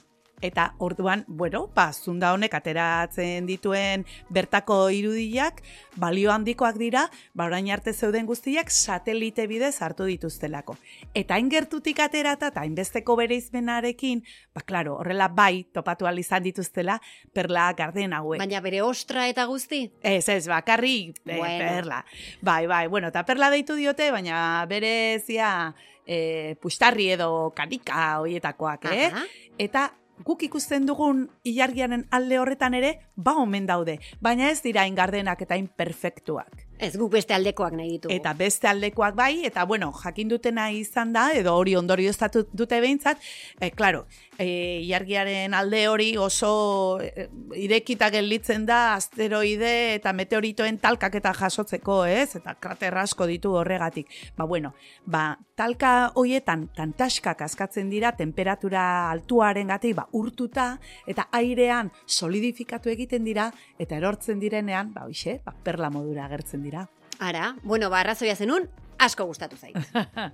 Eta 0.45 0.75
orduan, 0.85 1.25
bueno, 1.27 1.71
ba, 1.73 1.87
zunda 1.97 2.35
honek 2.37 2.53
ateratzen 2.59 3.47
dituen 3.49 4.03
bertako 4.29 4.91
irudiak, 4.93 5.63
balio 5.97 6.35
handikoak 6.35 6.77
dira, 6.77 7.07
ba, 7.33 7.47
orain 7.47 7.71
arte 7.73 7.95
zeuden 7.95 8.29
guztiak 8.29 8.69
satelite 8.69 9.47
bidez 9.49 9.79
hartu 9.81 10.05
dituztelako. 10.05 10.77
Eta 11.17 11.39
hain 11.39 11.49
gertutik 11.49 12.03
aterata 12.05 12.53
eta 12.53 12.61
hainbesteko 12.61 13.17
bere 13.17 13.39
izmenarekin, 13.41 14.21
ba, 14.53 14.61
klaro, 14.61 14.99
horrela 15.01 15.31
bai 15.33 15.65
topatu 15.73 16.05
izan 16.21 16.43
dituztela 16.45 17.01
perla 17.33 17.73
garden 17.73 18.13
hauek. 18.13 18.39
Baina 18.39 18.61
bere 18.61 18.83
ostra 18.83 19.27
eta 19.29 19.47
guzti? 19.47 19.91
Ez, 20.03 20.29
ez, 20.29 20.47
bakarri 20.47 21.15
eh, 21.25 21.39
Bueno. 21.39 21.65
perla. 21.65 22.05
Bai, 22.43 22.67
bai, 22.67 22.87
bueno, 22.87 23.09
eta 23.09 23.25
perla 23.25 23.49
deitu 23.49 23.75
diote, 23.75 24.11
baina 24.11 24.67
bere 24.69 25.21
zia 25.25 25.75
eh, 26.07 26.57
pustarri 26.61 27.09
edo 27.17 27.53
kanika 27.57 28.21
hoietakoak, 28.21 28.91
eh? 28.93 29.07
Aha. 29.09 29.25
Eta 29.57 29.91
guk 30.23 30.42
ikusten 30.47 30.87
dugun 30.87 31.26
ilargiaren 31.44 32.06
alde 32.11 32.38
horretan 32.38 32.75
ere, 32.75 32.94
ba 33.16 33.35
omen 33.40 33.66
daude, 33.66 33.99
baina 34.21 34.50
ez 34.50 34.61
dira 34.62 34.87
ingardenak 34.87 35.42
eta 35.42 35.59
imperfektuak. 35.61 36.63
Ez 36.78 36.97
guk 36.99 37.12
beste 37.12 37.35
aldekoak 37.35 37.75
nahi 37.78 37.93
ditugu. 37.95 38.14
Eta 38.14 38.33
beste 38.35 38.69
aldekoak 38.69 39.14
bai, 39.14 39.45
eta 39.47 39.64
bueno, 39.64 39.93
jakin 39.95 40.28
dutena 40.28 40.71
izan 40.75 41.12
da, 41.14 41.28
edo 41.33 41.54
hori 41.54 41.76
ondorio 41.78 42.11
dute 42.52 42.81
behintzat, 42.81 43.21
e, 43.61 43.71
klaro, 43.71 44.07
e, 44.38 44.81
ilargiaren 44.83 45.54
alde 45.54 45.87
hori 45.88 46.09
oso 46.19 46.99
e, 47.00 47.28
irekita 47.57 48.11
gelditzen 48.11 48.66
da 48.66 48.95
asteroide 48.95 49.95
eta 49.95 50.12
meteoritoen 50.12 50.78
talkak 50.83 51.14
eta 51.21 51.33
jasotzeko, 51.38 52.04
ez? 52.11 52.35
Eta 52.40 52.57
krater 52.61 52.99
asko 52.99 53.26
ditu 53.31 53.54
horregatik. 53.54 54.11
Ba 54.37 54.45
bueno, 54.45 54.75
ba 55.07 55.38
talka 55.54 56.11
hoietan 56.19 56.66
tantaskak 56.75 57.45
askatzen 57.47 57.90
dira 57.90 58.12
temperatura 58.19 59.11
altuaren 59.11 59.71
ba, 59.95 60.09
urtuta 60.12 60.78
eta 61.07 61.28
airean 61.33 61.90
solidifikatu 62.07 62.90
egiten 62.90 63.25
dira 63.25 63.50
eta 63.78 63.97
erortzen 63.97 64.40
direnean, 64.40 64.93
ba 64.93 65.04
hoixe, 65.04 65.40
ba, 65.45 65.54
perla 65.62 65.90
modura 65.90 66.26
agertzen 66.26 66.62
dira. 66.64 66.88
Ara, 67.21 67.54
bueno, 67.62 67.90
ba, 67.90 68.00
arrazoia 68.00 68.35
zenun, 68.37 68.68
asko 68.99 69.28
gustatu 69.30 69.56
zait. 69.61 69.76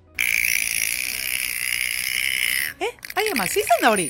Eh, 2.80 2.94
ai 3.14 3.26
ama, 3.28 3.44
zizan 3.44 3.82
da 3.82 3.90
hori? 3.92 4.06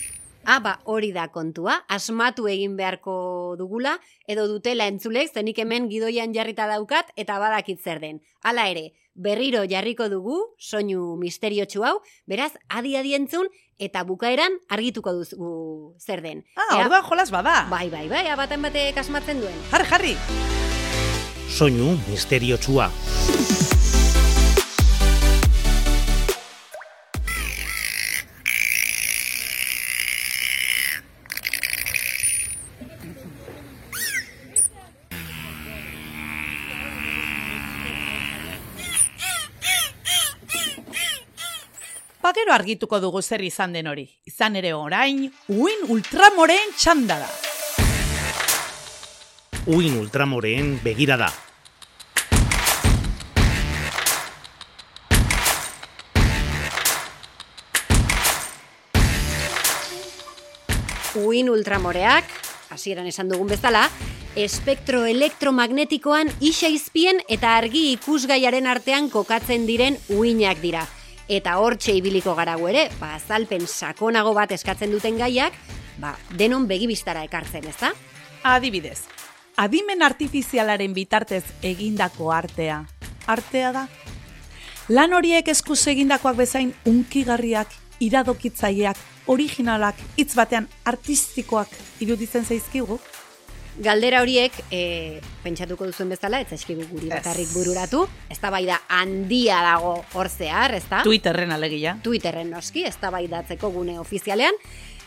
Ah, 0.47 0.61
ba, 0.63 0.77
hori 0.85 1.11
da 1.13 1.27
kontua, 1.35 1.81
asmatu 1.91 2.47
egin 2.49 2.77
beharko 2.79 3.57
dugula, 3.59 3.97
edo 4.31 4.47
dutela 4.49 4.87
entzulek, 4.87 5.33
zenik 5.35 5.59
hemen 5.59 5.89
gidoian 5.91 6.33
jarrita 6.33 6.69
daukat, 6.71 7.11
eta 7.19 7.41
badakit 7.43 7.83
zer 7.83 7.99
den. 8.01 8.21
Hala 8.47 8.69
ere, 8.71 8.93
berriro 9.15 9.65
jarriko 9.69 10.09
dugu, 10.09 10.39
soinu 10.59 11.17
misteriotsu 11.21 11.85
hau, 11.85 11.97
beraz, 12.31 12.53
adi-adi 12.69 13.17
entzun, 13.19 13.51
eta 13.79 14.05
bukaeran 14.07 14.61
argituko 14.71 15.13
duzu 15.19 15.51
zer 15.99 16.23
den. 16.23 16.45
Ah, 16.57 16.85
orduan 16.85 17.05
jolas 17.11 17.31
bada. 17.35 17.65
Bai, 17.73 17.89
bai, 17.91 18.07
bai, 18.09 18.29
abaten 18.31 18.63
batek 18.63 19.03
asmatzen 19.03 19.43
duen. 19.43 19.65
Jarri, 19.75 19.91
jarri. 19.93 20.70
Soinu 21.51 21.99
misteriotsua. 22.09 22.91
Ba, 42.23 42.33
gero 42.33 42.53
argituko 42.55 43.01
dugu 43.01 43.23
zer 43.23 43.43
izan 43.43 43.73
den 43.75 43.89
hori. 43.91 44.07
Izan 44.25 44.57
ere 44.57 44.71
orain, 44.77 45.25
uin 45.51 45.89
ultramoren 45.91 46.77
txanda 46.79 47.19
da. 47.25 47.31
Uin 49.67 49.99
ultramoreen 49.99 50.81
begirada. 50.81 51.29
Uin 61.21 61.51
ultramoreak, 61.51 62.25
hasieran 62.73 63.05
esan 63.11 63.29
dugun 63.29 63.51
bezala, 63.53 63.85
espektro 64.33 65.05
elektromagnetikoan 65.05 66.33
isaizpien 66.41 67.21
eta 67.29 67.59
argi 67.59 67.91
ikusgaiaren 67.99 68.65
artean 68.65 69.11
kokatzen 69.13 69.69
diren 69.69 70.01
uinak 70.09 70.65
dira. 70.65 70.87
Eta 71.29 71.59
hortxe 71.61 71.93
ibiliko 72.01 72.33
gara 72.35 72.57
ere, 72.71 72.89
ba, 72.99 73.13
azalpen 73.21 73.69
sakonago 73.69 74.33
bat 74.33 74.57
eskatzen 74.57 74.91
duten 74.91 75.19
gaiak, 75.21 75.53
ba, 76.01 76.17
denon 76.33 76.67
begibistara 76.67 77.29
ekartzen, 77.29 77.69
ezta? 77.69 77.93
Adibidez, 78.43 79.05
adimen 79.61 80.01
artifizialaren 80.03 80.95
bitartez 80.97 81.45
egindako 81.63 82.33
artea. 82.33 82.81
Artea 83.29 83.73
da? 83.77 83.85
Lan 84.89 85.13
horiek 85.13 85.49
eskuz 85.53 85.83
egindakoak 85.93 86.39
bezain 86.39 86.73
unkigarriak, 86.89 87.71
iradokitzaileak, 88.01 88.99
originalak, 89.31 90.01
hitz 90.17 90.33
batean 90.35 90.67
artistikoak 90.89 91.77
iruditzen 92.01 92.49
zaizkigu? 92.49 92.97
Galdera 93.81 94.23
horiek, 94.25 94.57
e, 94.73 95.21
pentsatuko 95.45 95.87
duzuen 95.89 96.11
bezala, 96.11 96.41
ez 96.41 96.49
zaizkigu 96.51 96.89
guri 96.91 97.07
Ez. 97.07 97.13
bakarrik 97.19 97.53
bururatu, 97.53 98.07
ez 98.29 98.41
da 98.41 98.51
handia 98.89 99.63
dago 99.63 100.05
hor 100.13 100.29
zehar, 100.29 100.75
ez 100.75 100.85
da? 100.89 101.03
Twitterren 101.05 101.53
alegia. 101.53 101.99
Twitterren 102.03 102.51
noski, 102.51 102.85
eztabaidatzeko 102.85 103.71
gune 103.71 103.99
ofizialean. 104.01 104.55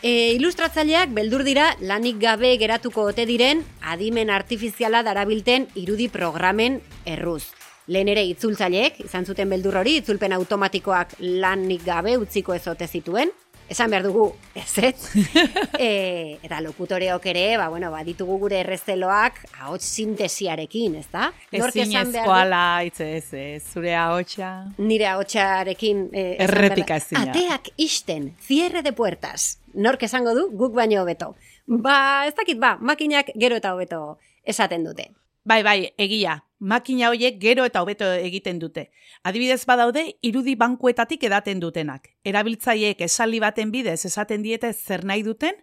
E, 0.04 0.34
ilustratzaileak 0.36 1.14
beldur 1.16 1.40
dira 1.46 1.70
lanik 1.80 2.18
gabe 2.20 2.50
geratuko 2.60 3.06
ote 3.08 3.24
diren 3.24 3.62
adimen 3.88 4.28
artifiziala 4.28 5.00
darabilten 5.06 5.64
irudi 5.80 6.10
programen 6.12 6.76
erruz. 7.08 7.46
Lehen 7.88 8.10
ere 8.12 8.26
itzultzaileek, 8.28 8.98
izan 9.06 9.24
zuten 9.24 9.48
beldur 9.48 9.78
hori, 9.80 9.94
itzulpen 10.02 10.36
automatikoak 10.36 11.16
lanik 11.40 11.86
gabe 11.88 12.18
utziko 12.20 12.52
ez 12.52 12.66
ote 12.68 12.84
zituen. 12.84 13.32
Esan 13.68 13.88
behar 13.90 14.04
dugu, 14.04 14.26
ez 14.54 14.78
ez. 14.78 15.06
e, 15.80 16.38
eta 16.44 16.60
lokutoreok 16.60 17.24
ere, 17.32 17.44
ba, 17.56 17.68
bueno, 17.72 17.90
ba, 17.90 18.02
ditugu 18.04 18.36
gure 18.42 18.58
errezeloak 18.60 19.38
ahots 19.64 19.86
sintesiarekin, 19.88 20.98
ez 21.00 21.06
da? 21.12 21.30
Du- 21.50 21.62
Ezinezkoala, 21.64 22.82
hitz 22.84 23.00
ez, 23.00 23.32
ez, 23.32 23.62
zure 23.72 23.94
ahotsa. 23.96 24.50
nire 24.78 25.06
ahotsarekin 25.08 26.08
eh, 26.12 26.36
esan 26.36 26.44
Errepika 26.48 26.96
ezina. 27.00 27.24
Ateak 27.30 27.72
isten, 27.76 28.34
cierre 28.40 28.82
de 28.82 28.92
puertas. 28.92 29.58
Nork 29.74 30.02
esango 30.02 30.34
du, 30.36 30.50
guk 30.52 30.74
baino 30.76 31.00
hobeto. 31.02 31.34
Ba, 31.66 32.26
ez 32.28 32.34
dakit, 32.36 32.60
ba, 32.60 32.76
makinak 32.80 33.32
gero 33.34 33.56
eta 33.56 33.72
hobeto 33.74 34.18
esaten 34.44 34.84
dute. 34.84 35.08
Bai, 35.44 35.62
bai, 35.62 35.92
egia. 35.98 36.42
Makina 36.64 37.10
hoiek 37.12 37.34
gero 37.42 37.66
eta 37.68 37.82
hobeto 37.84 38.06
egiten 38.24 38.56
dute. 38.58 38.86
Adibidez 39.28 39.66
badaude, 39.68 40.04
irudi 40.24 40.54
bankuetatik 40.56 41.26
edaten 41.28 41.58
dutenak. 41.60 42.06
Erabiltzaileek 42.24 43.02
esaldi 43.04 43.40
baten 43.42 43.72
bidez 43.74 43.98
esaten 44.08 44.40
diete 44.40 44.70
zer 44.72 45.04
nahi 45.04 45.20
duten, 45.26 45.58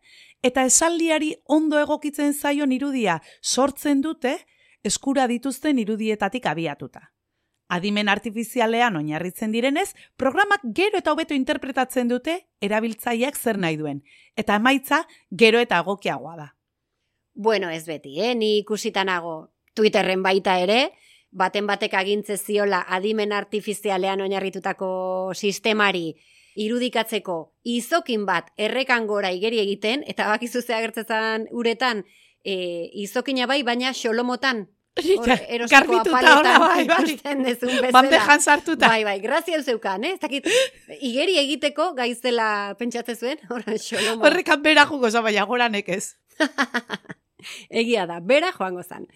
eta 0.46 0.62
esaldiari 0.70 1.32
ondo 1.46 1.80
egokitzen 1.82 2.36
zaion 2.38 2.76
irudia 2.76 3.16
sortzen 3.42 4.04
dute, 4.06 4.36
eskura 4.84 5.26
dituzten 5.32 5.80
irudietatik 5.82 6.46
abiatuta. 6.46 7.08
Adimen 7.72 8.12
artifizialean 8.12 9.00
oinarritzen 9.00 9.56
direnez, 9.56 9.96
programak 10.22 10.62
gero 10.78 11.00
eta 11.02 11.16
hobeto 11.16 11.34
interpretatzen 11.34 12.12
dute 12.12 12.36
erabiltzaileak 12.62 13.40
zer 13.40 13.58
nahi 13.58 13.80
duen, 13.80 14.04
eta 14.38 14.60
emaitza 14.62 15.02
gero 15.32 15.58
eta 15.66 15.80
egokiagoa 15.82 16.36
da. 16.38 16.48
Bueno, 17.34 17.72
ez 17.72 17.88
beti, 17.88 18.20
eh? 18.22 18.36
Ni 18.36 18.60
ikusitanago 18.60 19.50
Twitterren 19.74 20.24
baita 20.24 20.58
ere, 20.60 20.92
baten 21.32 21.68
batek 21.68 21.94
agintze 21.96 22.38
ziola 22.38 22.84
adimen 22.88 23.32
artifizialean 23.32 24.22
oinarritutako 24.22 25.32
sistemari 25.34 26.12
irudikatzeko 26.60 27.38
izokin 27.64 28.26
bat 28.28 28.52
errekan 28.58 29.08
gora 29.08 29.32
igeri 29.32 29.62
egiten, 29.62 30.04
eta 30.08 30.28
bakizu 30.28 30.62
ze 30.62 30.76
agertzen 30.76 31.48
uretan, 31.52 32.04
e, 32.44 32.90
izokina 33.04 33.48
bai, 33.48 33.64
baina 33.64 33.94
xolomotan. 33.94 34.68
Garbituta 35.72 36.20
hola, 36.20 36.58
bai, 36.60 36.84
bai. 36.86 37.92
Bandejan 37.96 38.42
sartuta. 38.42 38.90
Bai, 38.90 39.06
bai, 39.08 39.20
grazia 39.24 39.62
zeukan, 39.64 40.04
eh? 40.04 40.18
Ez 40.18 40.20
dakit, 40.20 40.50
igeri 41.00 41.38
egiteko 41.40 41.94
gaizela 41.96 42.76
pentsatzen 42.80 43.16
zuen, 43.16 43.40
horan 43.50 43.80
xolomo. 43.80 44.26
Horrekan 44.28 44.62
bera 44.62 44.86
jugo 44.90 45.10
baina 45.24 45.46
goranek 45.46 45.90
ez. 45.90 46.18
Egia 47.82 48.06
da, 48.06 48.20
bera 48.20 48.52
joango 48.52 48.84
zan. 48.84 49.08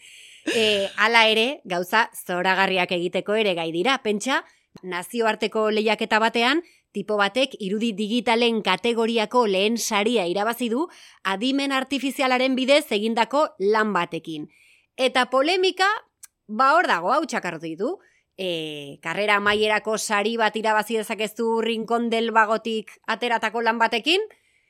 E, 0.55 0.89
ala 1.01 1.25
ere, 1.27 1.61
gauza 1.65 2.09
zoragarriak 2.13 2.91
egiteko 2.93 3.33
ere 3.33 3.55
gai 3.57 3.71
dira. 3.73 3.97
Pentsa, 4.03 4.43
nazioarteko 4.83 5.71
lehiaketa 5.73 6.19
batean, 6.21 6.61
tipo 6.93 7.17
batek 7.19 7.57
irudi 7.59 7.91
digitalen 7.97 8.61
kategoriako 8.63 9.45
lehen 9.51 9.77
saria 9.77 10.27
irabazi 10.31 10.69
du 10.71 10.85
adimen 11.23 11.73
artifizialaren 11.75 12.55
bidez 12.55 12.85
egindako 12.95 13.47
lan 13.59 13.91
batekin. 13.93 14.47
Eta 14.95 15.25
polemika, 15.33 15.89
ba 16.47 16.71
hor 16.77 16.87
dago, 16.87 17.11
hau 17.11 17.25
txakarro 17.25 17.59
ditu. 17.59 17.97
E, 18.37 18.99
karrera 19.03 19.39
maierako 19.39 19.97
sari 19.97 20.35
bat 20.37 20.55
irabazi 20.55 20.99
dezakezu 20.99 21.61
rinkon 21.63 22.09
del 22.11 22.31
bagotik 22.35 22.91
ateratako 23.07 23.63
lan 23.63 23.79
batekin, 23.79 24.23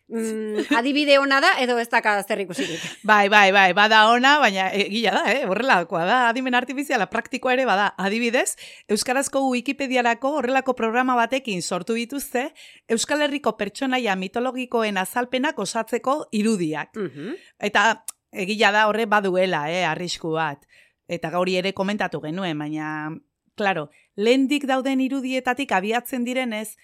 mm, 0.08 0.76
adibide 0.78 1.18
ona 1.20 1.40
da 1.42 1.52
edo 1.62 1.78
ez 1.80 1.88
daka 1.90 2.16
zer 2.24 2.42
ikusirik. 2.44 2.82
Bai, 3.04 3.30
bai, 3.30 3.52
bai, 3.52 3.74
bada 3.74 4.06
ona, 4.12 4.38
baina 4.40 4.70
egia 4.74 5.14
da, 5.16 5.24
eh? 5.34 5.44
horrelakoa 5.50 6.06
da, 6.06 6.20
adimen 6.30 6.56
artifiziala 6.56 7.08
praktikoa 7.12 7.54
ere 7.54 7.66
bada. 7.66 7.92
Adibidez, 7.98 8.56
Euskarazko 8.90 9.44
Wikipediarako 9.50 10.36
horrelako 10.40 10.76
programa 10.76 11.16
batekin 11.16 11.62
sortu 11.62 11.98
dituzte, 11.98 12.50
Euskal 12.90 13.22
Herriko 13.26 13.56
pertsonaia 13.58 14.16
mitologikoen 14.16 14.98
azalpenak 14.98 15.60
osatzeko 15.60 16.26
irudiak. 16.32 16.96
Mhm. 16.96 17.38
Eta 17.60 18.04
egia 18.32 18.72
da 18.72 18.88
horre 18.90 19.06
baduela, 19.06 19.70
eh, 19.72 19.86
arrisku 19.88 20.36
bat. 20.36 20.66
Eta 21.08 21.30
gauri 21.30 21.56
ere 21.58 21.74
komentatu 21.74 22.20
genuen, 22.22 22.58
baina, 22.58 23.12
claro, 23.56 23.90
lehendik 24.16 24.66
dauden 24.66 25.02
irudietatik 25.02 25.72
abiatzen 25.72 26.26
direnez, 26.26 26.76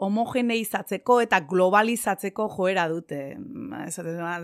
homogeneizatzeko 0.00 1.18
eta 1.24 1.40
globalizatzeko 1.48 2.46
joera 2.56 2.86
dute. 2.88 3.20
Mm, 3.36 3.90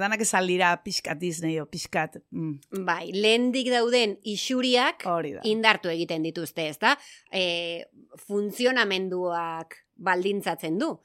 Danak 0.00 0.22
esan 0.26 0.46
dira 0.48 0.74
pixkat 0.84 1.18
Disney 1.20 1.58
o 1.62 1.66
pixkat. 1.70 2.18
Mm, 2.30 2.84
Bai, 2.86 3.10
lehendik 3.14 3.70
dauden 3.72 4.16
isuriak 4.24 5.06
da. 5.06 5.40
indartu 5.44 5.88
egiten 5.92 6.22
dituzte, 6.26 6.68
ez 6.68 6.78
da? 6.82 6.96
E, 7.32 7.84
funtzionamenduak 8.28 9.78
baldintzatzen 9.96 10.78
du. 10.78 10.96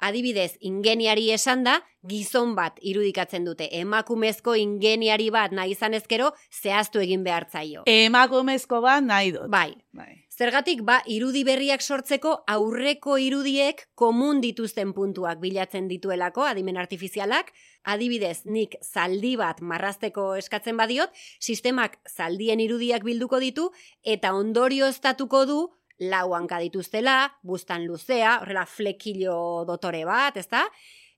Adibidez, 0.00 0.56
ingeniari 0.60 1.30
esan 1.30 1.62
da, 1.64 1.78
gizon 2.08 2.54
bat 2.58 2.78
irudikatzen 2.82 3.44
dute. 3.46 3.68
Emakumezko 3.78 4.56
ingeniari 4.58 5.30
bat 5.30 5.52
nahi 5.52 5.76
izan 5.76 5.94
ezkero, 5.94 6.32
zehaztu 6.50 7.00
egin 7.00 7.24
behartzaio. 7.24 7.86
Emakumezko 7.86 8.82
bat 8.84 9.04
nahi 9.06 9.32
dut. 9.36 9.48
Bai, 9.50 9.72
Bai. 9.94 10.24
Zergatik, 10.34 10.80
ba, 10.82 10.96
irudi 11.06 11.44
berriak 11.46 11.82
sortzeko 11.84 12.32
aurreko 12.50 13.14
irudiek 13.22 13.84
komun 13.94 14.40
dituzten 14.42 14.90
puntuak 14.96 15.38
bilatzen 15.38 15.86
dituelako, 15.86 16.42
adimen 16.42 16.80
artifizialak, 16.82 17.52
adibidez, 17.86 18.40
nik 18.50 18.74
zaldi 18.82 19.36
bat 19.38 19.62
marrazteko 19.62 20.32
eskatzen 20.40 20.80
badiot, 20.80 21.14
sistemak 21.38 22.00
zaldien 22.10 22.58
irudiak 22.64 23.06
bilduko 23.06 23.38
ditu, 23.38 23.68
eta 24.02 24.34
ondorio 24.34 24.90
estatuko 24.90 25.44
du, 25.46 25.60
lau 25.98 26.34
hanka 26.34 26.58
dituztela, 26.58 27.38
bustan 27.42 27.86
luzea, 27.86 28.38
horrela 28.42 28.66
flekilo 28.66 29.64
dotore 29.66 30.04
bat, 30.04 30.36
ezta? 30.36 30.64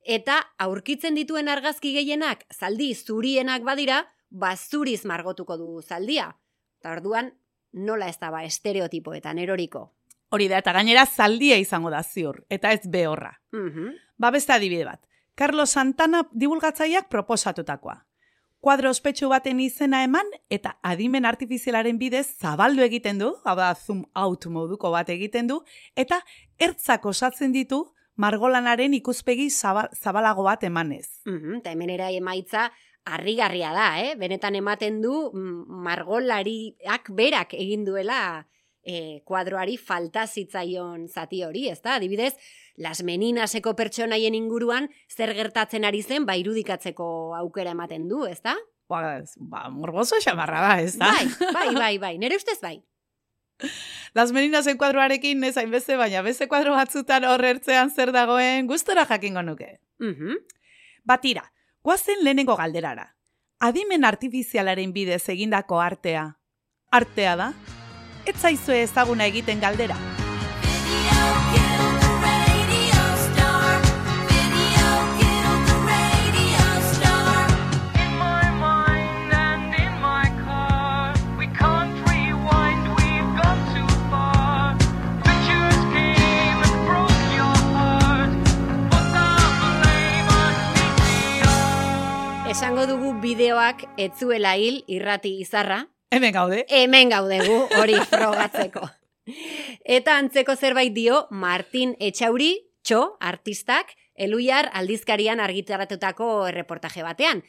Eta 0.07 0.39
aurkitzen 0.63 1.17
dituen 1.19 1.49
argazki 1.49 1.93
gehienak, 1.97 2.45
zaldi 2.55 2.93
zurienak 2.95 3.65
badira, 3.67 4.05
bazuriz 4.31 5.05
margotuko 5.05 5.57
du 5.57 5.83
zaldia. 5.83 6.31
Eta 6.81 6.93
orduan, 6.93 7.33
nola 7.73 8.09
ez 8.09 8.19
da 8.21 8.31
ba 8.31 8.45
estereotipoetan 8.45 9.39
eroriko. 9.39 9.91
Hori 10.31 10.49
da, 10.51 10.59
eta 10.59 10.73
gainera 10.75 11.07
zaldia 11.07 11.57
izango 11.59 11.91
da 11.91 12.03
ziur, 12.03 12.45
eta 12.51 12.73
ez 12.73 12.87
behorra. 12.91 13.33
Mhm. 13.53 13.95
Ba 14.19 14.31
beste 14.31 14.53
adibide 14.53 14.85
bat. 14.85 15.07
Carlos 15.35 15.71
Santana 15.71 16.23
divulgatzaileak 16.33 17.09
proposatutakoa. 17.09 17.99
Kuadro 18.67 18.91
ospetsu 18.91 19.29
baten 19.31 19.61
izena 19.63 20.01
eman 20.03 20.27
eta 20.51 20.73
adimen 20.83 21.23
artifizialaren 21.29 22.01
bidez 22.01 22.25
zabaldu 22.43 22.83
egiten 22.83 23.21
du, 23.21 23.29
hau 23.47 23.53
da 23.55 23.69
zoom 23.79 24.01
out 24.19 24.49
moduko 24.51 24.91
bat 24.91 25.07
egiten 25.15 25.47
du, 25.47 25.61
eta 25.95 26.19
ertzak 26.59 27.07
osatzen 27.07 27.55
ditu 27.55 27.79
margolanaren 28.19 28.97
ikuspegi 28.99 29.47
zaba- 29.55 29.87
zabalago 29.95 30.43
bat 30.49 30.65
emanez. 30.67 31.07
Mhm, 31.31 31.61
Eta 31.61 31.71
hemen 31.77 31.91
era 31.95 32.11
emaitza 32.11 32.73
harrigarria 33.05 33.71
da, 33.71 33.87
eh? 34.03 34.17
Benetan 34.19 34.59
ematen 34.59 34.99
du 35.01 35.15
mm, 35.31 35.63
margolariak 35.87 37.07
berak 37.15 37.55
egin 37.55 37.85
duela 37.87 38.49
eh, 38.87 39.21
kuadroari 39.27 39.77
falta 39.77 40.27
zitzaion 40.27 41.09
zati 41.09 41.43
hori, 41.45 41.67
ez 41.69 41.81
da? 41.83 41.97
Adibidez, 41.99 42.35
las 42.77 43.03
meninaseko 43.03 43.75
pertsonaien 43.77 44.35
inguruan 44.39 44.89
zer 45.11 45.35
gertatzen 45.35 45.85
ari 45.85 46.03
zen 46.03 46.27
ba 46.27 46.37
irudikatzeko 46.39 47.35
aukera 47.37 47.75
ematen 47.75 48.07
du, 48.09 48.25
ez 48.31 48.41
da? 48.47 48.55
Ba, 48.89 49.03
ba 49.37 49.69
morboso 49.75 50.21
xamarra 50.23 50.61
da, 50.63 50.75
ez 50.81 50.95
da? 50.97 51.11
Bai, 51.11 51.27
bai, 51.53 51.75
bai, 51.75 51.97
bai, 51.99 52.19
nire 52.23 52.39
ustez 52.39 52.61
bai. 52.63 52.79
Las 54.15 54.33
Meninasen 54.33 54.79
kuadroarekin 54.79 55.43
ez 55.45 55.57
hainbeste, 55.59 55.97
baina 55.97 56.23
beste 56.23 56.47
kuadro 56.49 56.77
batzutan 56.77 57.25
hor 57.25 57.45
ertzean 57.45 57.91
zer 57.91 58.13
dagoen 58.15 58.69
gustora 58.71 59.07
jakingo 59.09 59.43
nuke. 59.43 59.81
Mhm. 59.99 60.39
Batira, 61.05 61.51
guazen 61.83 62.23
lehenengo 62.23 62.57
galderara. 62.57 63.15
Adimen 63.59 64.05
artifizialaren 64.05 64.93
bidez 64.93 65.25
egindako 65.33 65.81
artea. 65.81 66.29
Artea 66.93 67.37
da? 67.37 67.51
Ez 68.27 68.35
zaizue 68.43 68.83
ezaguna 68.83 69.27
egiten 69.31 69.61
galdera. 69.63 69.97
Esango 92.57 92.87
dugu 92.89 93.13
bideoak 93.21 93.85
ez 94.01 94.11
zuela 94.19 94.55
hil 94.57 94.81
irrati 94.89 95.37
izarra, 95.43 95.85
Hemen 96.11 96.33
gaude. 96.33 96.65
hemen 96.69 97.11
gaudegu 97.11 97.67
hori 97.81 97.97
frogatzeko. 98.11 98.87
Eta 99.85 100.17
antzeko 100.21 100.55
zerbait 100.57 100.95
dio 100.95 101.27
Martin 101.31 101.97
Etxauri, 101.99 102.53
txo, 102.87 103.17
artistak, 103.21 103.91
eluiar 104.15 104.71
aldizkarian 104.73 105.41
argitaratutako 105.41 106.47
erreportaje 106.47 107.03
batean. 107.03 107.43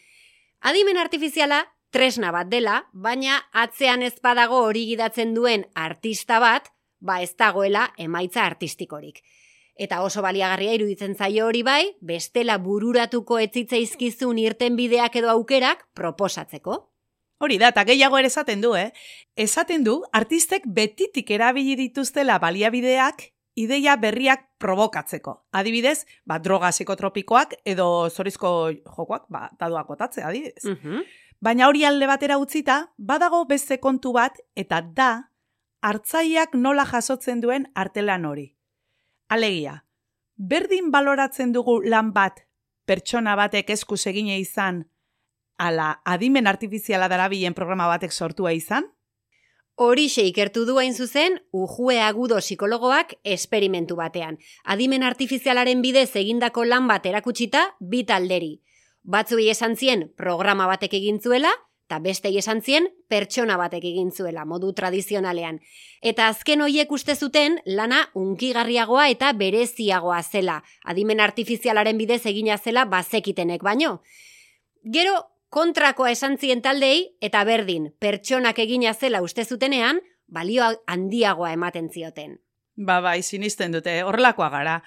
Adimen 0.61 0.97
artifiziala 0.97 1.67
tresna 1.93 2.31
bat 2.33 2.49
dela, 2.49 2.81
baina 2.93 3.37
atzean 3.53 4.01
ez 4.01 4.15
badago 4.23 4.63
hori 4.65 4.87
gidatzen 4.89 5.35
duen 5.37 5.67
artista 5.75 6.39
bat, 6.39 6.73
ba 6.99 7.21
ez 7.21 7.35
dagoela 7.37 7.91
emaitza 7.97 8.43
artistikorik. 8.43 9.21
Eta 9.77 10.01
oso 10.01 10.23
baliagarria 10.25 10.73
iruditzen 10.73 11.13
zaio 11.15 11.45
hori 11.45 11.61
bai, 11.61 11.93
bestela 12.01 12.57
bururatuko 12.57 13.37
etzitzaizkizun 13.37 14.41
irten 14.41 14.75
bideak 14.75 15.15
edo 15.21 15.29
aukerak 15.29 15.85
proposatzeko. 15.93 16.96
Hori 17.39 17.57
da, 17.61 17.69
eta 17.69 17.83
gehiago 17.85 18.17
ere 18.17 18.31
esaten 18.31 18.61
du, 18.61 18.73
eh? 18.75 18.91
Esaten 19.37 19.83
du, 19.85 19.99
artistek 20.11 20.65
betitik 20.65 21.29
erabili 21.31 21.75
dituztela 21.77 22.39
baliabideak 22.41 23.27
ideia 23.57 23.95
berriak 23.97 24.43
provokatzeko. 24.61 25.33
Adibidez, 25.57 26.05
ba, 26.25 26.37
droga 26.39 26.69
psikotropikoak 26.73 27.55
edo 27.65 28.09
zorizko 28.09 28.51
jokoak, 28.71 29.25
ba, 29.33 29.47
dadoak 29.59 29.89
botatzea, 29.89 30.29
adibidez. 30.29 30.63
Mhm. 30.65 31.01
Baina 31.41 31.67
hori 31.67 31.83
alde 31.85 32.07
batera 32.09 32.37
utzita, 32.41 32.93
badago 32.97 33.43
beste 33.45 33.79
kontu 33.79 34.13
bat, 34.13 34.37
eta 34.55 34.81
da, 34.81 35.29
hartzaileak 35.81 36.55
nola 36.55 36.85
jasotzen 36.85 37.41
duen 37.41 37.67
artelan 37.75 38.25
hori. 38.25 38.47
Alegia, 39.29 39.83
berdin 40.35 40.89
baloratzen 40.91 41.51
dugu 41.53 41.81
lan 41.83 42.13
bat, 42.13 42.41
pertsona 42.85 43.35
batek 43.35 43.69
eskuz 43.69 44.07
egine 44.07 44.39
izan, 44.39 44.85
ala 45.57 46.01
adimen 46.05 46.47
artifiziala 46.47 47.09
darabilen 47.09 47.53
programa 47.53 47.87
batek 47.87 48.13
sortua 48.13 48.53
izan? 48.53 48.85
Horixe 49.77 50.23
ikertu 50.25 50.63
du 50.65 50.79
hain 50.81 50.95
zuzen, 50.95 51.35
ujue 51.53 51.99
agudo 52.01 52.39
psikologoak 52.41 53.13
esperimentu 53.23 53.95
batean. 53.99 54.39
Adimen 54.63 55.03
artifizialaren 55.03 55.83
bidez 55.85 56.15
egindako 56.15 56.65
lan 56.65 56.87
bat 56.89 57.05
erakutsita, 57.05 57.75
bi 57.79 58.01
talderi. 58.03 58.55
Batzuei 59.03 59.51
esan 59.53 59.77
zien 59.77 60.07
programa 60.17 60.65
batek 60.65 60.97
egin 60.97 61.21
zuela, 61.21 61.53
eta 61.87 62.01
bestei 62.03 62.33
esan 62.41 62.63
zien 62.65 62.89
pertsona 63.07 63.55
batek 63.55 63.85
egin 63.85 64.09
zuela, 64.11 64.43
modu 64.49 64.73
tradizionalean. 64.73 65.61
Eta 66.01 66.25
azken 66.27 66.65
hoiek 66.65 66.91
uste 66.91 67.15
zuten 67.15 67.61
lana 67.65 68.01
unkigarriagoa 68.17 69.07
eta 69.13 69.31
bereziagoa 69.37 70.23
zela, 70.23 70.63
adimen 70.83 71.21
artifizialaren 71.21 72.01
bidez 72.01 72.25
egina 72.25 72.57
zela 72.57 72.89
bazekitenek 72.89 73.63
baino. 73.63 74.01
Gero, 74.83 75.21
kontrakoa 75.49 76.11
esan 76.11 76.37
zien 76.37 76.61
taldei, 76.61 77.17
eta 77.21 77.43
berdin, 77.47 77.91
pertsonak 77.99 78.59
egina 78.59 78.93
zela 78.93 79.21
uste 79.21 79.45
zutenean, 79.45 80.01
balio 80.27 80.71
handiagoa 80.87 81.53
ematen 81.55 81.89
zioten. 81.89 82.39
Ba, 82.77 82.99
bai, 83.01 83.21
sinisten 83.23 83.71
dute, 83.73 84.01
horrelakoa 84.03 84.49
gara. 84.53 84.81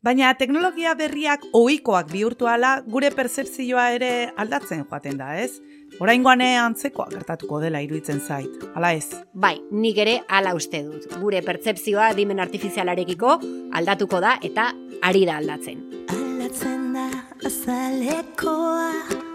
Baina 0.00 0.32
teknologia 0.32 0.94
berriak 0.96 1.42
ohikoak 1.52 2.08
bihurtu 2.08 2.46
ala 2.48 2.78
gure 2.88 3.10
percepzioa 3.12 3.90
ere 3.98 4.30
aldatzen 4.40 4.86
joaten 4.88 5.20
da, 5.20 5.34
ez? 5.36 5.60
Oraingoan 6.00 6.40
antzekoa 6.40 7.10
gertatuko 7.12 7.60
dela 7.60 7.82
iruditzen 7.84 8.20
zait. 8.20 8.64
Hala 8.74 8.94
ez. 8.96 9.12
Bai, 9.34 9.58
nik 9.70 9.98
ere 10.00 10.22
hala 10.28 10.54
uste 10.56 10.82
dut. 10.86 11.04
Gure 11.20 11.42
pertzepzioa 11.44 12.14
dimen 12.16 12.40
artifizialarekiko 12.40 13.40
aldatuko 13.76 14.20
da 14.24 14.38
eta 14.40 14.70
ari 15.02 15.26
da 15.28 15.36
aldatzen. 15.36 15.84
Aldatzen 16.08 16.94
da 16.94 17.10
azalekoa 17.44 19.29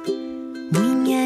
Minha 0.71 1.24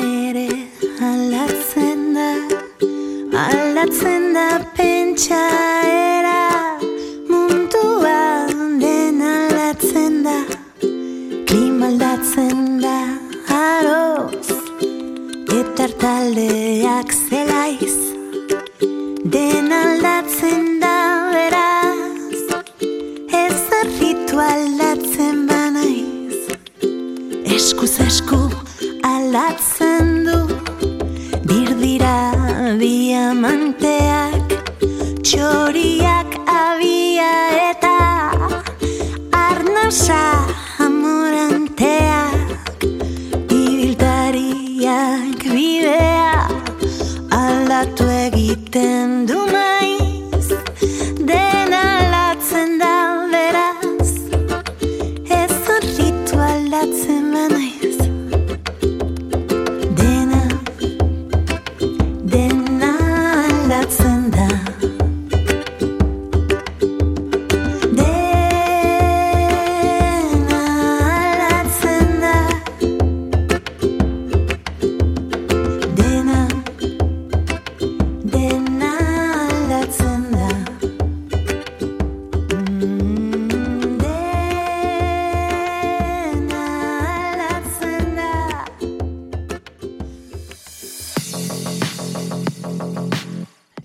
aldatzen 57.30 57.50
banaiz 57.50 57.68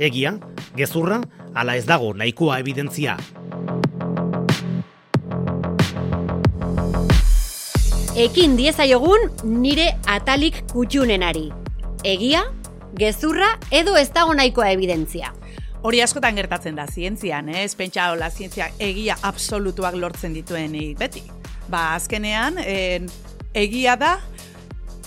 Egia, 0.05 0.35
gezurra, 0.77 1.23
ala 1.57 1.79
ez 1.79 1.87
dago 1.89 2.11
nahikoa 2.13 2.59
evidentzia. 2.61 3.15
Ekin 8.21 8.59
diezaiogun 8.59 9.25
nire 9.63 9.87
atalik 10.13 10.61
kutxunenari. 10.75 11.47
Egia, 12.05 12.43
gezurra 13.01 13.55
edo 13.73 13.97
ez 13.97 14.11
dago 14.13 14.37
nahikoa 14.37 14.75
evidentzia. 14.77 15.33
Hori 15.85 16.05
askotan 16.05 16.37
gertatzen 16.37 16.77
da 16.77 16.85
zientzian, 16.85 17.49
eh? 17.49 17.65
ez 17.65 17.73
pentsa 17.77 18.11
hola 18.13 18.29
zientzia 18.29 18.69
egia 18.77 19.17
absolutuak 19.25 19.97
lortzen 19.97 20.37
dituenik 20.37 21.01
beti. 21.01 21.25
Ba, 21.73 21.95
azkenean, 21.97 22.61
en, 22.61 23.09
egia 23.57 23.97
da 23.97 24.19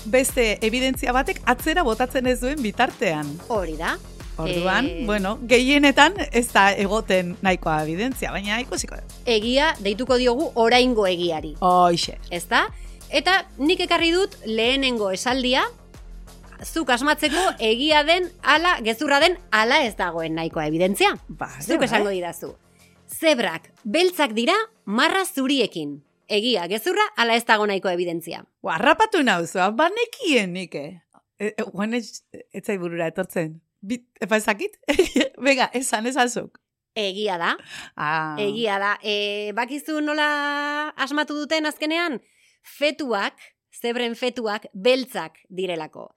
beste 0.09 0.55
evidentzia 0.65 1.13
batek 1.13 1.45
atzera 1.45 1.85
botatzen 1.85 2.25
ez 2.33 2.39
duen 2.41 2.65
bitartean. 2.65 3.35
Hori 3.53 3.77
da. 3.77 3.99
Orduan, 4.37 4.85
Eh, 4.85 5.03
bueno, 5.05 5.39
gehienetan 5.49 6.13
ez 6.31 6.51
da 6.53 6.71
egoten 6.73 7.35
nahikoa 7.41 7.83
evidentzia, 7.83 8.31
baina 8.31 8.59
ikusiko 8.61 8.95
da. 8.95 9.03
Egia 9.25 9.73
deituko 9.81 10.17
diogu 10.17 10.51
oraingo 10.55 11.07
egiari. 11.07 11.55
Hoixe. 11.59 12.17
ezta? 12.31 12.67
Eta 13.09 13.45
nik 13.57 13.79
ekarri 13.79 14.11
dut 14.11 14.35
lehenengo 14.45 15.09
esaldia, 15.11 15.63
zuk 16.63 16.89
asmatzeko 16.89 17.43
egia 17.59 18.03
den 18.03 18.29
ala, 18.43 18.77
gezurra 18.83 19.19
den 19.19 19.37
ala 19.51 19.83
ez 19.85 19.95
dagoen 19.95 20.35
nahikoa 20.35 20.67
evidentzia. 20.67 21.15
Ba, 21.27 21.49
Zuk 21.61 21.81
esango 21.83 22.09
didazu. 22.09 22.55
Zebrak, 23.07 23.71
beltzak 23.83 24.33
dira 24.33 24.55
marra 24.85 25.23
zuriekin. 25.25 26.03
Egia, 26.27 26.67
gezurra, 26.67 27.05
ala 27.15 27.35
ez 27.39 27.45
dago 27.47 27.65
nahiko 27.65 27.87
evidentzia. 27.89 28.43
Harrapatu 28.67 29.21
nauzua, 29.23 29.69
banekien 29.71 30.51
nike. 30.53 31.01
E, 31.39 31.53
e, 31.53 31.63
guen 31.71 31.93
ez, 31.93 32.23
ez 32.51 32.65
burura 32.77 33.07
etortzen. 33.07 33.61
Bit, 33.87 34.03
epa 34.21 34.35
ezakit? 34.41 34.73
Venga, 35.47 35.69
esan 35.77 36.07
ezazuk. 36.09 36.59
Egia 36.97 37.37
da, 37.37 37.51
Ah. 37.95 38.35
egia 38.41 38.79
da. 38.81 38.95
E, 39.05 39.51
bakizu 39.55 39.99
nola 40.01 40.25
asmatu 40.97 41.35
duten 41.37 41.69
azkenean? 41.69 42.17
Fetuak, 42.65 43.37
zebren 43.71 44.15
fetuak, 44.17 44.65
beltzak 44.73 45.37
direlako. 45.47 46.07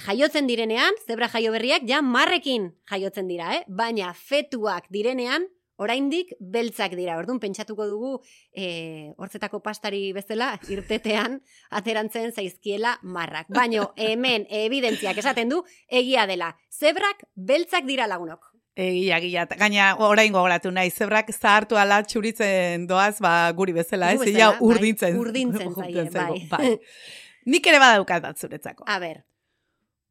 Jaiotzen 0.00 0.46
direnean, 0.48 0.96
zebra 1.06 1.28
jaio 1.28 1.52
berriak, 1.52 1.84
ja 1.86 2.00
marrekin 2.02 2.70
jaiotzen 2.90 3.28
dira, 3.28 3.52
eh? 3.58 3.64
Baina 3.68 4.14
fetuak 4.16 4.86
direnean, 4.90 5.44
oraindik 5.80 6.34
beltzak 6.40 6.94
dira. 6.98 7.16
Orduan 7.20 7.40
pentsatuko 7.42 7.86
dugu 7.88 8.12
e, 8.52 9.12
hortzetako 9.18 9.62
pastari 9.64 10.10
bezala 10.16 10.52
irtetean 10.68 11.40
aterantzen 11.80 12.32
zaizkiela 12.32 12.98
marrak. 13.02 13.48
Baino 13.56 13.90
hemen 14.08 14.46
evidentziak 14.50 15.18
esaten 15.22 15.52
du 15.52 15.62
egia 15.88 16.26
dela. 16.30 16.52
Zebrak 16.70 17.24
beltzak 17.34 17.88
dira 17.88 18.08
lagunok. 18.10 18.50
Egia, 18.80 19.18
egia. 19.18 19.46
Gaina 19.58 19.90
orain 20.06 20.32
gogoratu 20.32 20.70
nahi, 20.72 20.92
zebrak 20.94 21.32
zahartu 21.34 21.76
ala 21.76 21.98
txuritzen 22.06 22.86
doaz, 22.88 23.18
ba, 23.20 23.50
guri 23.52 23.74
bezala, 23.76 24.12
ez? 24.14 24.20
bezala, 24.22 24.38
Ia 24.38 24.52
bai, 24.52 24.68
urdintzen. 24.68 25.18
urdintzen 25.20 25.74
zaie, 25.74 26.04
zaigu, 26.08 26.38
bai. 26.48 26.76
Nik 27.50 27.66
ere 27.66 27.80
badaukat 27.82 28.22
bat 28.24 28.38
zuretzako. 28.38 28.86
A 28.86 29.00
ber, 29.02 29.24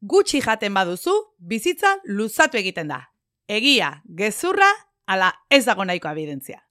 Gutxi 0.00 0.40
jaten 0.40 0.72
baduzu, 0.72 1.12
bizitza 1.36 1.96
luzatu 2.08 2.56
egiten 2.60 2.88
da. 2.88 3.02
Egia, 3.50 3.90
gezurra, 4.16 4.68
ala 5.10 5.32
ez 5.50 5.64
dago 5.66 5.84
nahiko 5.84 6.08
evidentzia. 6.14 6.62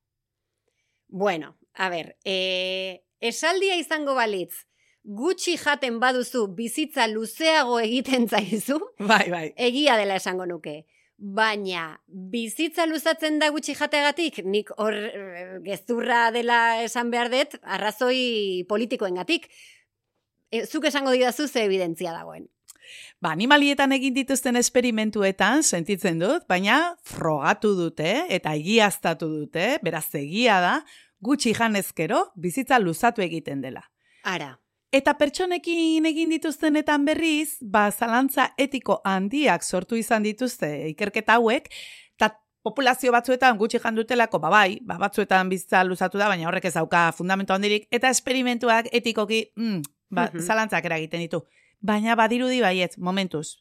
Bueno, 1.07 1.57
a 1.73 1.89
ber, 1.89 2.15
e, 2.23 3.03
esaldia 3.19 3.75
izango 3.79 4.13
balitz, 4.15 4.65
gutxi 5.03 5.55
jaten 5.57 5.97
baduzu 5.99 6.45
bizitza 6.55 7.07
luzeago 7.09 7.79
egiten 7.81 8.27
zaizu, 8.29 8.79
Bai, 9.11 9.25
bai. 9.33 9.47
egia 9.57 9.97
dela 9.99 10.19
esango 10.21 10.45
nuke. 10.45 10.83
Baina, 11.19 11.97
bizitza 12.07 12.85
luzatzen 12.87 13.41
da 13.41 13.49
gutxi 13.51 13.73
jateagatik, 13.75 14.39
nik 14.45 14.69
hor 14.77 14.95
eh, 14.95 15.57
gezurra 15.65 16.29
dela 16.31 16.59
esan 16.85 17.09
behar 17.11 17.27
dut, 17.33 17.57
arrazoi 17.63 18.63
politikoengatik. 18.69 19.49
E, 20.49 20.63
zuk 20.65 20.87
esango 20.87 21.11
didazu 21.11 21.49
ze 21.49 21.65
evidentzia 21.67 22.13
dagoen. 22.15 22.47
Ba, 23.21 23.31
animalietan 23.31 23.91
egin 23.91 24.13
dituzten 24.13 24.55
esperimentuetan 24.55 25.63
sentitzen 25.63 26.19
dut, 26.19 26.47
baina 26.47 26.95
frogatu 27.03 27.75
dute 27.75 28.25
eta 28.29 28.53
egiaztatu 28.55 29.27
dute, 29.27 29.77
beraz 29.83 30.07
egia 30.15 30.59
da, 30.61 30.73
gutxi 31.21 31.53
janezkero 31.53 32.31
bizitza 32.35 32.79
luzatu 32.79 33.21
egiten 33.21 33.61
dela. 33.61 33.83
Ara, 34.23 34.57
Eta 34.91 35.13
pertsonekin 35.13 36.05
egin 36.09 36.31
dituztenetan 36.33 37.03
berriz, 37.05 37.59
ba, 37.61 37.91
zalantza 37.91 38.47
etiko 38.57 38.95
handiak 39.05 39.61
sortu 39.61 39.95
izan 39.99 40.23
dituzte 40.25 40.65
ikerketa 40.89 41.35
hauek, 41.37 41.67
eta 42.17 42.31
populazio 42.65 43.11
batzuetan 43.13 43.59
gutxi 43.59 43.77
jandutelako, 43.83 44.39
ba 44.41 44.49
bai, 44.49 44.79
ba, 44.81 44.97
batzuetan 44.97 45.47
bizitza 45.49 45.83
luzatu 45.85 46.17
da, 46.17 46.27
baina 46.27 46.47
horrek 46.49 46.65
ez 46.65 46.73
dauka 46.73 47.11
fundamento 47.13 47.53
handirik, 47.53 47.85
eta 47.91 48.09
esperimentuak 48.09 48.89
etikoki, 48.91 49.51
mm, 49.55 49.81
ba, 50.09 50.31
Mhm. 50.33 50.41
zalantzak 50.41 50.85
eragiten 50.89 51.21
ditu. 51.21 51.43
Baina 51.81 52.15
badirudi 52.19 52.59
baiet, 52.61 52.97
momentuz, 52.97 53.59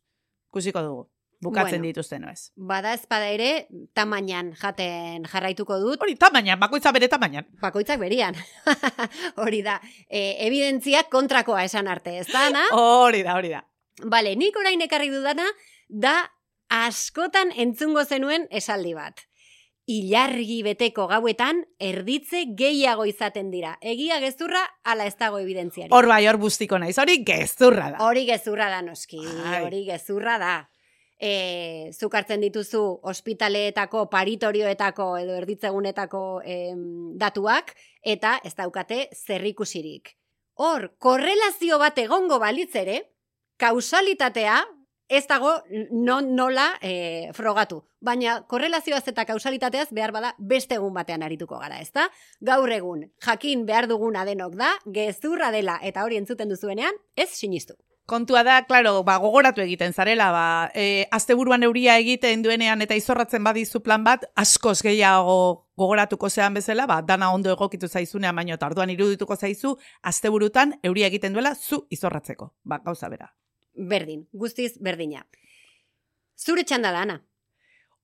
kusiko 0.50 0.81
dugu, 0.83 1.04
bukatzen 1.40 1.78
Bueno. 1.78 1.87
dituzten 1.87 2.24
ez. 2.28 2.50
bada 2.57 2.94
ezpada 2.94 3.28
ere, 3.31 3.68
tamainan 3.94 4.54
jaten 4.59 5.24
jarraituko 5.24 5.78
dut, 5.78 6.00
Hori, 6.02 6.16
tamainan, 6.16 6.59
bakoitza 6.59 6.90
bere 6.92 7.09
tamainan. 7.09 7.46
bakoitzak 7.61 8.00
berian. 8.00 8.35
hori 9.37 9.62
da, 9.62 9.81
e, 10.11 10.35
evidentziak 10.48 11.09
kontrakoa 11.11 11.62
esan 11.64 11.87
arte, 11.88 12.18
ez 12.18 12.26
da, 12.33 12.48
na? 12.50 12.64
Hori 12.72 13.22
da, 13.22 13.37
hori 13.38 13.50
da. 13.54 13.62
Bale, 14.04 14.35
nik 14.37 14.57
orain 14.57 14.81
ekarri 14.83 15.11
dudana, 15.11 15.46
da 15.88 16.28
askotan 16.70 17.52
entzungo 17.57 18.04
zenuen 18.04 18.46
esaldi 18.50 18.94
bat. 18.94 19.28
Ilargi 19.88 20.61
beteko 20.66 21.07
gauetan 21.09 21.62
erditze 21.81 22.44
gehiago 22.57 23.07
izaten 23.09 23.48
dira. 23.51 23.77
Egia 23.81 24.18
gezurra 24.20 24.61
ala 24.85 25.07
ez 25.09 25.16
dago 25.16 25.40
evidentziari. 25.40 25.88
Hor 25.96 26.09
bai, 26.11 26.20
hor 26.29 26.37
bustiko 26.40 26.79
naiz, 26.79 26.98
hori 27.01 27.22
gezurra 27.24 27.94
da. 27.94 28.03
Hori 28.05 28.27
gezurra 28.29 28.68
da 28.68 28.83
noski, 28.85 29.22
Ai. 29.24 29.62
hori 29.64 29.87
gezurra 29.88 30.37
da. 30.42 30.57
E, 31.18 31.90
zuk 31.96 32.14
hartzen 32.14 32.44
dituzu 32.44 32.83
ospitaleetako, 33.11 34.05
paritorioetako 34.12 35.09
edo 35.18 35.35
erditzegunetako 35.40 36.22
em, 36.44 36.85
datuak, 37.18 37.72
eta 38.05 38.37
ez 38.44 38.55
daukate 38.55 39.09
zerrikusirik. 39.16 40.12
Hor, 40.61 40.92
korrelazio 40.98 41.79
bat 41.81 41.98
egongo 41.98 42.38
balitz 42.38 42.74
ere, 42.77 43.01
kausalitatea 43.59 44.61
ez 45.09 45.27
dago 45.27 45.51
non 45.90 46.35
nola 46.37 46.79
e, 46.81 47.33
frogatu. 47.33 47.83
Baina 48.01 48.42
korrelazioaz 48.47 49.07
eta 49.09 49.25
kausalitateaz 49.27 49.88
behar 49.90 50.12
bada 50.12 50.35
beste 50.38 50.77
egun 50.77 50.94
batean 50.94 51.25
arituko 51.25 51.59
gara, 51.59 51.81
ezta? 51.81 52.09
Gaur 52.40 52.71
egun, 52.71 53.09
jakin 53.25 53.66
behar 53.66 53.88
duguna 53.88 54.25
denok 54.29 54.55
da, 54.61 54.75
gezurra 54.85 55.51
dela 55.51 55.79
eta 55.83 56.05
hori 56.05 56.21
entzuten 56.21 56.49
duzuenean, 56.53 56.94
ez 57.16 57.31
sinistu. 57.33 57.75
Kontua 58.09 58.40
da, 58.40 58.62
claro, 58.64 59.03
ba, 59.05 59.18
gogoratu 59.21 59.61
egiten 59.61 59.92
zarela, 59.92 60.31
ba, 60.33 60.44
e, 60.73 61.05
asteburuan 61.12 61.66
euria 61.66 61.99
egiten 62.01 62.40
duenean 62.40 62.81
eta 62.81 62.97
izorratzen 62.97 63.44
badizu 63.44 63.83
plan 63.85 64.05
bat, 64.05 64.25
askoz 64.33 64.79
gehiago 64.81 65.66
gogoratuko 65.77 66.31
zean 66.31 66.57
bezala, 66.57 66.87
ba, 66.88 67.03
dana 67.03 67.29
ondo 67.37 67.53
egokitu 67.53 67.88
zaizunean, 67.88 68.37
baino 68.37 68.57
eta 68.57 68.71
orduan 68.71 68.94
irudituko 68.94 69.37
zaizu, 69.37 69.75
asteburutan 70.01 70.79
euria 70.83 71.12
egiten 71.12 71.37
duela 71.37 71.53
zu 71.55 71.83
izorratzeko. 71.92 72.55
Ba, 72.64 72.81
gauza 72.87 73.12
bera. 73.12 73.29
Berdin, 73.79 74.27
guztiz 74.33 74.75
berdina. 74.83 75.23
Zure 76.38 76.64
txanda 76.67 76.91
da, 76.95 77.05
Ana. 77.07 77.21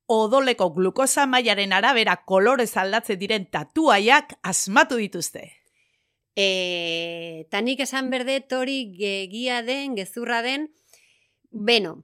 Odoleko 0.06 0.68
glukosa 0.74 1.24
mailaren 1.26 1.72
arabera 1.72 2.16
kolorez 2.28 2.76
aldatzen 2.76 3.18
diren 3.18 3.46
tatuaiak 3.50 4.36
asmatu 4.42 4.98
dituzte. 5.00 5.46
E, 6.36 7.46
ta 7.50 7.62
nik 7.62 7.80
esan 7.80 8.10
berdet 8.10 8.52
hori 8.52 8.78
gegia 8.98 9.62
den, 9.66 9.94
gezurra 9.96 10.42
den, 10.42 10.68
beno, 11.50 12.02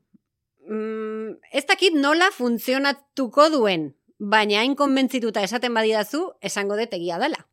mm, 0.66 1.36
ez 1.52 1.64
dakit 1.66 1.94
nola 1.98 2.30
funtzionatuko 2.34 3.50
duen, 3.50 3.90
baina 4.18 4.62
hain 4.62 4.76
konbentzituta 4.78 5.42
esaten 5.42 5.74
badidazu, 5.74 6.30
esango 6.40 6.78
dut 6.78 6.94
egia 6.94 7.18
dela. 7.18 7.49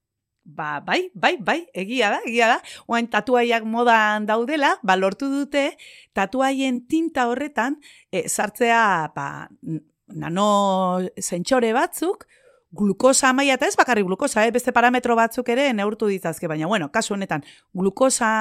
Ba, 0.47 0.79
bai, 0.79 1.11
bai, 1.13 1.35
bai, 1.43 1.57
egia 1.75 2.07
da, 2.09 2.21
egia 2.23 2.47
da. 2.47 2.61
Oain 2.87 3.09
tatuaiak 3.11 3.65
modan 3.67 4.23
daudela, 4.29 4.77
ba, 4.79 4.95
lortu 4.95 5.27
dute 5.27 5.73
tatuaien 6.15 6.85
tinta 6.87 7.25
horretan 7.27 7.75
e, 8.15 8.29
sartzea 8.29 9.11
ba, 9.15 9.27
nano 10.07 10.47
zentxore 11.19 11.73
batzuk, 11.75 12.23
glukosa 12.71 13.33
maila, 13.35 13.57
eta 13.59 13.67
ez 13.67 13.75
bakarri 13.75 14.05
glukosa, 14.07 14.45
eh? 14.47 14.53
beste 14.55 14.71
parametro 14.71 15.17
batzuk 15.19 15.49
ere 15.51 15.67
neurtu 15.75 16.07
ditzazke, 16.07 16.47
baina 16.47 16.71
bueno, 16.71 16.87
kasu 16.95 17.17
honetan, 17.17 17.43
glukosa, 17.75 18.31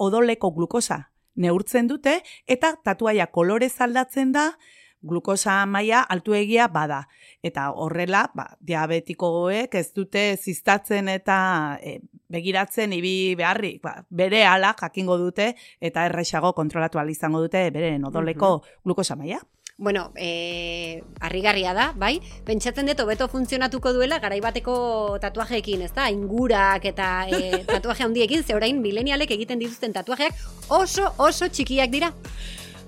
odoleko 0.00 0.50
glukosa 0.56 1.10
neurtzen 1.36 1.90
dute, 1.90 2.22
eta 2.48 2.72
tatuaia 2.84 3.26
kolorez 3.26 3.74
aldatzen 3.84 4.32
da, 4.32 4.52
glukosa 5.04 5.64
maila 5.66 6.02
altuegia 6.08 6.68
bada. 6.72 7.04
Eta 7.44 7.70
horrela, 7.70 8.24
ba, 8.34 8.48
diabetikoek 8.60 9.74
ez 9.74 9.88
dute 9.92 10.24
ziztatzen 10.36 11.08
eta 11.12 11.38
e, 11.82 11.98
begiratzen 12.32 12.92
ibi 12.96 13.34
beharrik, 13.38 13.82
ba, 13.84 13.98
bere 14.10 14.44
ala 14.48 14.74
jakingo 14.80 15.18
dute 15.20 15.52
eta 15.80 16.06
errexago 16.08 16.54
kontrolatu 16.56 16.98
izango 17.08 17.40
dute 17.40 17.70
beren 17.70 18.04
odoleko 18.04 18.62
glukosa 18.84 19.16
maila. 19.16 19.42
Bueno, 19.76 20.12
e, 20.14 21.02
harrigarria 21.18 21.72
da, 21.74 21.88
bai? 21.98 22.20
Pentsatzen 22.46 22.86
dut 22.86 23.00
hobeto 23.02 23.26
funtzionatuko 23.26 23.90
duela 23.96 24.20
garaibateko 24.22 25.18
tatuajeekin, 25.20 25.82
ez 25.82 25.90
da? 25.96 26.06
Ingurak 26.14 26.86
eta 26.86 27.26
e, 27.26 27.40
tatuaje 27.72 28.06
handiekin, 28.06 28.44
ze 28.44 28.54
orain 28.54 28.78
milenialek 28.80 29.34
egiten 29.34 29.58
dituzten 29.58 29.92
tatuajeak 29.92 30.38
oso 30.70 31.10
oso 31.18 31.50
txikiak 31.50 31.90
dira. 31.90 32.12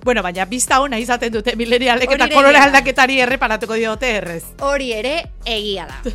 Bueno, 0.06 0.22
baina 0.22 0.44
bizta 0.46 0.76
ona 0.78 1.00
izaten 1.02 1.32
dute 1.34 1.56
milenialek 1.58 2.12
eta 2.14 2.28
kolore 2.30 2.60
aldaketari 2.62 3.16
erreparatuko 3.24 3.74
diote 3.74 4.06
errez. 4.20 4.44
Hori 4.62 4.92
ere 4.94 5.16
egia 5.42 5.88
da. 5.90 5.98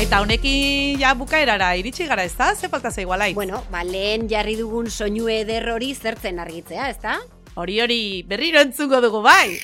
Eta 0.00 0.22
honekin 0.24 0.96
ja 0.96 1.12
bukaerara 1.12 1.74
iritsi 1.76 2.08
gara, 2.08 2.24
ez 2.24 2.32
da? 2.38 2.54
Ze 2.56 2.72
falta 2.72 2.88
zaigu 2.88 3.12
alai? 3.12 3.34
Bueno, 3.36 3.60
ba, 3.68 3.84
lehen 3.84 4.32
jarri 4.32 4.56
dugun 4.56 4.88
soinu 4.88 5.28
eder 5.28 5.68
hori 5.74 5.92
zertzen 5.92 6.40
argitzea, 6.40 6.88
ez 6.88 6.96
da? 7.04 7.20
Hori 7.60 7.76
hori 7.84 8.00
berriro 8.24 8.64
entzungo 8.64 9.04
dugu 9.04 9.20
bai. 9.20 9.60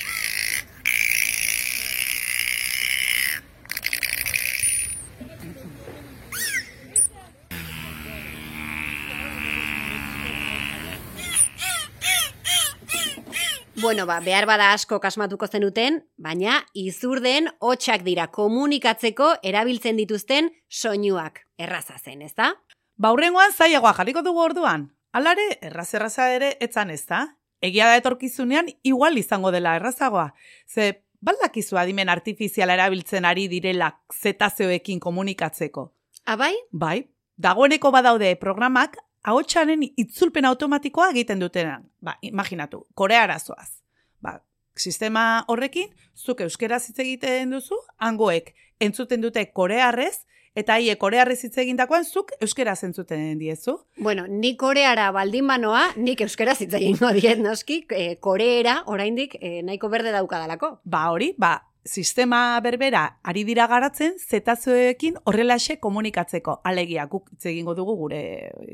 Bueno, 13.79 14.07
ba, 14.07 14.19
behar 14.25 14.47
bada 14.49 14.71
asko 14.73 14.97
kasmatuko 14.97 15.45
zenuten, 15.45 15.99
baina 16.17 16.63
izurden 16.73 17.45
hotxak 17.61 18.01
dira 18.01 18.25
komunikatzeko 18.33 19.27
erabiltzen 19.45 19.99
dituzten 20.01 20.49
soinuak. 20.67 21.43
Erraza 21.61 21.99
zen, 22.01 22.23
ez 22.25 22.33
da? 22.33 22.55
Baurrengoan 22.97 23.53
zaiagoa 23.53 23.93
jarriko 23.93 24.23
dugu 24.25 24.41
orduan. 24.41 24.87
Alare, 25.13 25.45
erraz 25.61 25.91
erraza 25.93 26.31
ere 26.33 26.55
etzan 26.59 26.89
ez 26.89 27.03
da? 27.05 27.21
Egia 27.61 27.85
da 27.85 27.99
etorkizunean 28.01 28.71
igual 28.81 29.21
izango 29.21 29.53
dela 29.53 29.75
errazagoa. 29.77 30.31
Ze, 30.65 31.03
baldakizu 31.21 31.77
adimen 31.77 32.09
artifiziala 32.09 32.73
erabiltzen 32.73 33.29
ari 33.29 33.45
direla 33.47 33.91
zetazioekin 34.09 34.99
komunikatzeko. 34.99 35.91
Abai? 36.25 36.55
Bai, 36.71 37.03
dagoeneko 37.37 37.93
badaude 37.93 38.33
programak 38.41 38.97
ahotsaren 39.23 39.83
itzulpen 39.97 40.45
automatikoa 40.45 41.09
egiten 41.15 41.39
dutenan. 41.39 41.87
Ba, 42.01 42.17
imaginatu, 42.21 42.85
koreara 42.93 43.39
zoaz. 43.39 43.81
Ba, 44.21 44.39
sistema 44.75 45.43
horrekin, 45.47 45.89
zuk 46.15 46.41
euskeraz 46.45 46.87
hitz 46.89 46.99
egiten 46.99 47.51
duzu, 47.55 47.77
hangoek 47.97 48.53
entzuten 48.79 49.21
dute 49.21 49.45
korearrez, 49.53 50.27
eta 50.57 50.77
haie 50.77 50.95
korearrez 50.97 51.37
hitz 51.45 51.57
egindakoan 51.61 52.05
zuk 52.05 52.33
euskeraz 52.41 52.79
entzuten 52.87 53.37
diezu. 53.39 53.77
Bueno, 54.01 54.25
ni 54.27 54.55
koreara 54.57 55.11
baldin 55.13 55.47
banoa, 55.49 55.83
nik 55.97 56.21
euskaraz 56.25 56.57
hitz 56.63 56.73
egingo 56.79 57.11
diet 57.13 57.41
noski, 57.41 57.83
e, 57.93 58.15
koreera 58.21 58.79
oraindik 58.93 59.37
e, 59.39 59.61
nahiko 59.65 59.89
berde 59.93 60.13
daukadalako. 60.15 60.77
Ba 60.85 61.07
hori, 61.13 61.33
ba, 61.37 61.59
sistema 61.87 62.59
berbera 62.61 63.19
ari 63.23 63.43
dira 63.47 63.67
garatzen 63.67 64.17
zetazoekin 64.19 65.17
horrelaxe 65.25 65.79
komunikatzeko. 65.79 66.59
Alegia 66.63 67.07
guk 67.07 67.31
hitz 67.31 67.45
egingo 67.49 67.75
dugu 67.75 67.95
gure 67.95 68.21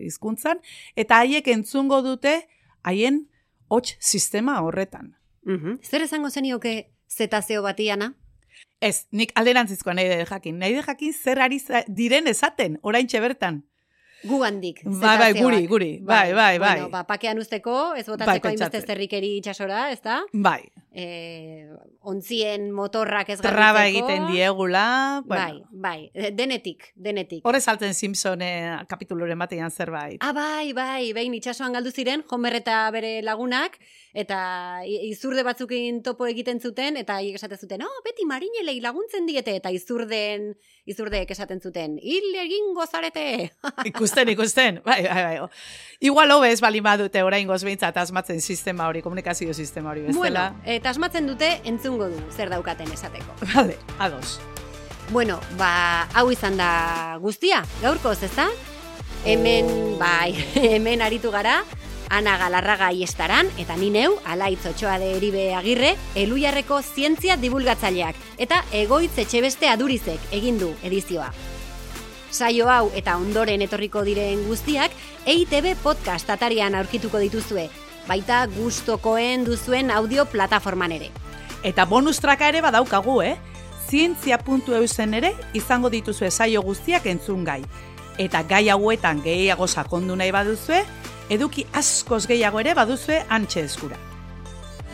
hizkuntzan 0.03 0.59
eta 0.95 1.21
haiek 1.21 1.47
entzungo 1.53 2.01
dute 2.01 2.41
haien 2.83 3.27
hots 3.69 3.95
sistema 3.99 4.59
horretan. 4.61 5.15
Mhm. 5.45 5.79
Zer 5.83 6.01
esango 6.01 6.29
zenioke 6.29 6.91
zetazeo 7.09 7.61
batiana? 7.63 8.13
Ez, 8.81 9.07
nik 9.11 9.31
alderantzizkoa 9.39 9.93
nahi 9.93 10.09
dut 10.09 10.29
jakin. 10.29 10.57
Nahi 10.59 10.75
dut 10.75 10.87
jakin 10.87 11.13
zer 11.13 11.39
ari 11.39 11.61
diren 11.87 12.27
esaten, 12.27 12.79
oraintxe 12.81 13.21
bertan. 13.23 13.63
Gu 14.23 14.43
handik. 14.43 14.81
Bai, 14.85 15.17
bai, 15.19 15.31
guri, 15.35 15.65
guri. 15.67 15.91
Bai, 16.01 16.33
bai, 16.33 16.57
bai. 16.57 16.77
Bueno, 16.79 16.89
ba, 16.89 17.03
pakean 17.07 17.39
usteko, 17.39 17.93
ez 17.95 18.05
Bai, 18.05 18.13
botatzeko 18.15 18.47
hainbeste 18.47 18.69
pentsatzen. 18.71 18.87
zerrikeri 18.87 19.37
itxasora, 19.41 19.91
ez 19.91 20.01
da? 20.01 20.21
Bai, 20.33 20.61
E, 20.93 21.65
ontzien 22.05 22.67
motorrak 22.69 23.31
ez 23.33 23.39
traba 23.41 23.87
egiten 23.89 24.27
diegula. 24.29 25.23
Bueno, 25.25 25.63
Bai, 25.73 26.11
bai, 26.13 26.29
denetik, 26.37 26.91
denetik. 26.93 27.41
Horre 27.49 27.59
salten 27.61 27.95
Simpsonen 27.97 28.85
kapituluren 28.85 29.39
batean 29.41 29.71
zerbait. 29.71 30.19
Ah, 30.21 30.33
bai, 30.37 30.69
bai, 30.77 31.09
behin 31.17 31.33
itxasoan 31.33 31.73
galdu 31.73 31.89
ziren, 31.89 32.21
Homer 32.29 32.59
eta 32.59 32.77
bere 32.93 33.23
lagunak, 33.25 33.79
eta 34.13 34.83
izurde 34.85 35.41
batzukin 35.41 36.03
topo 36.05 36.27
egiten 36.29 36.61
zuten, 36.61 36.97
eta 37.01 37.17
esaten 37.25 37.57
zuten, 37.57 37.81
oh, 37.81 38.01
beti 38.05 38.27
marinelei 38.29 38.77
laguntzen 38.79 39.25
diete, 39.25 39.55
eta 39.57 39.71
izurden, 39.73 40.51
izurdeek 40.85 41.31
esaten 41.33 41.59
zuten, 41.59 41.97
hil 41.97 42.35
egingo 42.43 42.85
zarete! 42.85 43.25
Ikusten, 44.13 44.29
ikusten. 44.29 44.81
Bai, 44.85 45.01
bai, 45.07 45.23
bai. 45.39 45.49
Igual 46.03 46.31
hobez 46.31 46.59
bali 46.61 46.81
badute 46.81 47.23
orain 47.23 47.47
behintzat 47.47 47.97
asmatzen 47.97 48.41
sistema 48.41 48.87
hori, 48.87 49.01
komunikazio 49.01 49.53
sistema 49.53 49.91
hori 49.91 50.01
bueno, 50.01 50.21
bestela. 50.21 50.55
eta 50.65 50.89
asmatzen 50.89 51.27
dute 51.27 51.61
entzungo 51.63 52.09
du, 52.09 52.19
zer 52.31 52.49
daukaten 52.49 52.91
esateko. 52.91 53.33
Vale, 53.53 53.77
ados. 53.99 54.39
Bueno, 55.11 55.39
ba, 55.57 56.07
hau 56.13 56.29
izan 56.31 56.57
da 56.57 57.17
guztia, 57.21 57.63
gaurkoz, 57.81 58.21
ezta? 58.23 58.49
Hemen, 59.25 59.97
bai, 59.99 60.35
hemen 60.55 61.01
aritu 61.01 61.31
gara, 61.31 61.63
Ana 62.09 62.37
Galarraga 62.37 62.91
iestaran, 62.91 63.47
eta 63.57 63.75
ni 63.79 63.89
neu, 63.89 64.19
alaitz 64.25 64.67
otxoa 64.69 64.99
de 64.99 65.15
eribe 65.15 65.53
agirre, 65.55 65.95
elujarreko 66.19 66.81
zientzia 66.83 67.37
divulgatzaileak, 67.41 68.19
eta 68.37 68.61
egoitz 68.71 69.15
etxebeste 69.23 69.71
adurizek 69.71 70.31
egin 70.31 70.59
du 70.59 70.75
edizioa. 70.83 71.31
Saio 72.33 72.65
hau 72.73 72.89
eta 72.97 73.13
ondoren 73.21 73.61
etorriko 73.61 74.01
diren 74.01 74.39
guztiak, 74.47 74.91
EITB 75.29 75.75
podcast 75.83 76.31
atarian 76.33 76.73
aurkituko 76.73 77.19
dituzue, 77.21 77.67
baita 78.07 78.47
gustokoen 78.55 79.45
duzuen 79.45 79.91
audio 79.93 80.25
plataforman 80.25 80.95
ere. 80.97 81.11
Eta 81.61 81.85
bonus 81.85 82.17
traka 82.19 82.49
ere 82.49 82.63
badaukagu, 82.65 83.21
eh? 83.21 83.35
Zientzia.eu 83.85 84.87
zen 84.87 85.13
ere 85.13 85.35
izango 85.53 85.93
dituzu 85.93 86.25
saio 86.31 86.63
guztiak 86.65 87.05
entzun 87.05 87.45
gai. 87.45 87.61
Eta 88.17 88.41
gai 88.41 88.65
hauetan 88.69 89.21
gehiago 89.21 89.67
sakondu 89.67 90.15
nahi 90.17 90.33
baduzue, 90.33 90.81
eduki 91.29 91.67
askoz 91.71 92.25
gehiago 92.25 92.59
ere 92.65 92.73
baduzue 92.73 93.23
antxe 93.29 93.61
eskura. 93.61 93.99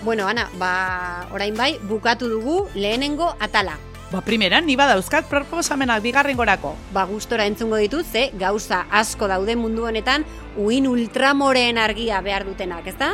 Bueno, 0.03 0.27
Ana, 0.27 0.49
ba, 0.59 1.27
orain 1.31 1.55
bai, 1.55 1.77
bukatu 1.87 2.27
dugu 2.27 2.65
lehenengo 2.75 3.35
atala. 3.39 3.79
Ba, 4.09 4.23
primeran, 4.25 4.65
ni 4.65 4.73
badauzkat 4.73 5.27
proposamenak 5.29 6.01
bigarren 6.01 6.37
gorako. 6.37 6.73
Ba, 6.93 7.03
gustora 7.05 7.45
entzungo 7.45 7.77
ditut, 7.77 8.07
ze 8.09 8.31
gauza 8.33 8.87
asko 8.89 9.27
daude 9.29 9.53
mundu 9.55 9.85
honetan, 9.85 10.25
uin 10.57 10.87
ultramoreen 10.89 11.77
argia 11.77 12.17
behar 12.25 12.47
dutenak, 12.47 12.87
ezta? 12.89 13.11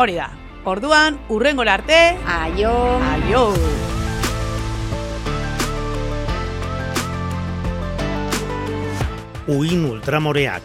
Hori 0.00 0.16
da. 0.16 0.30
Orduan, 0.64 1.18
urrengora 1.28 1.74
arte, 1.76 2.16
Aio! 2.24 2.72
aio! 3.12 3.44
Uin 9.50 9.84
ultramoreak, 9.90 10.62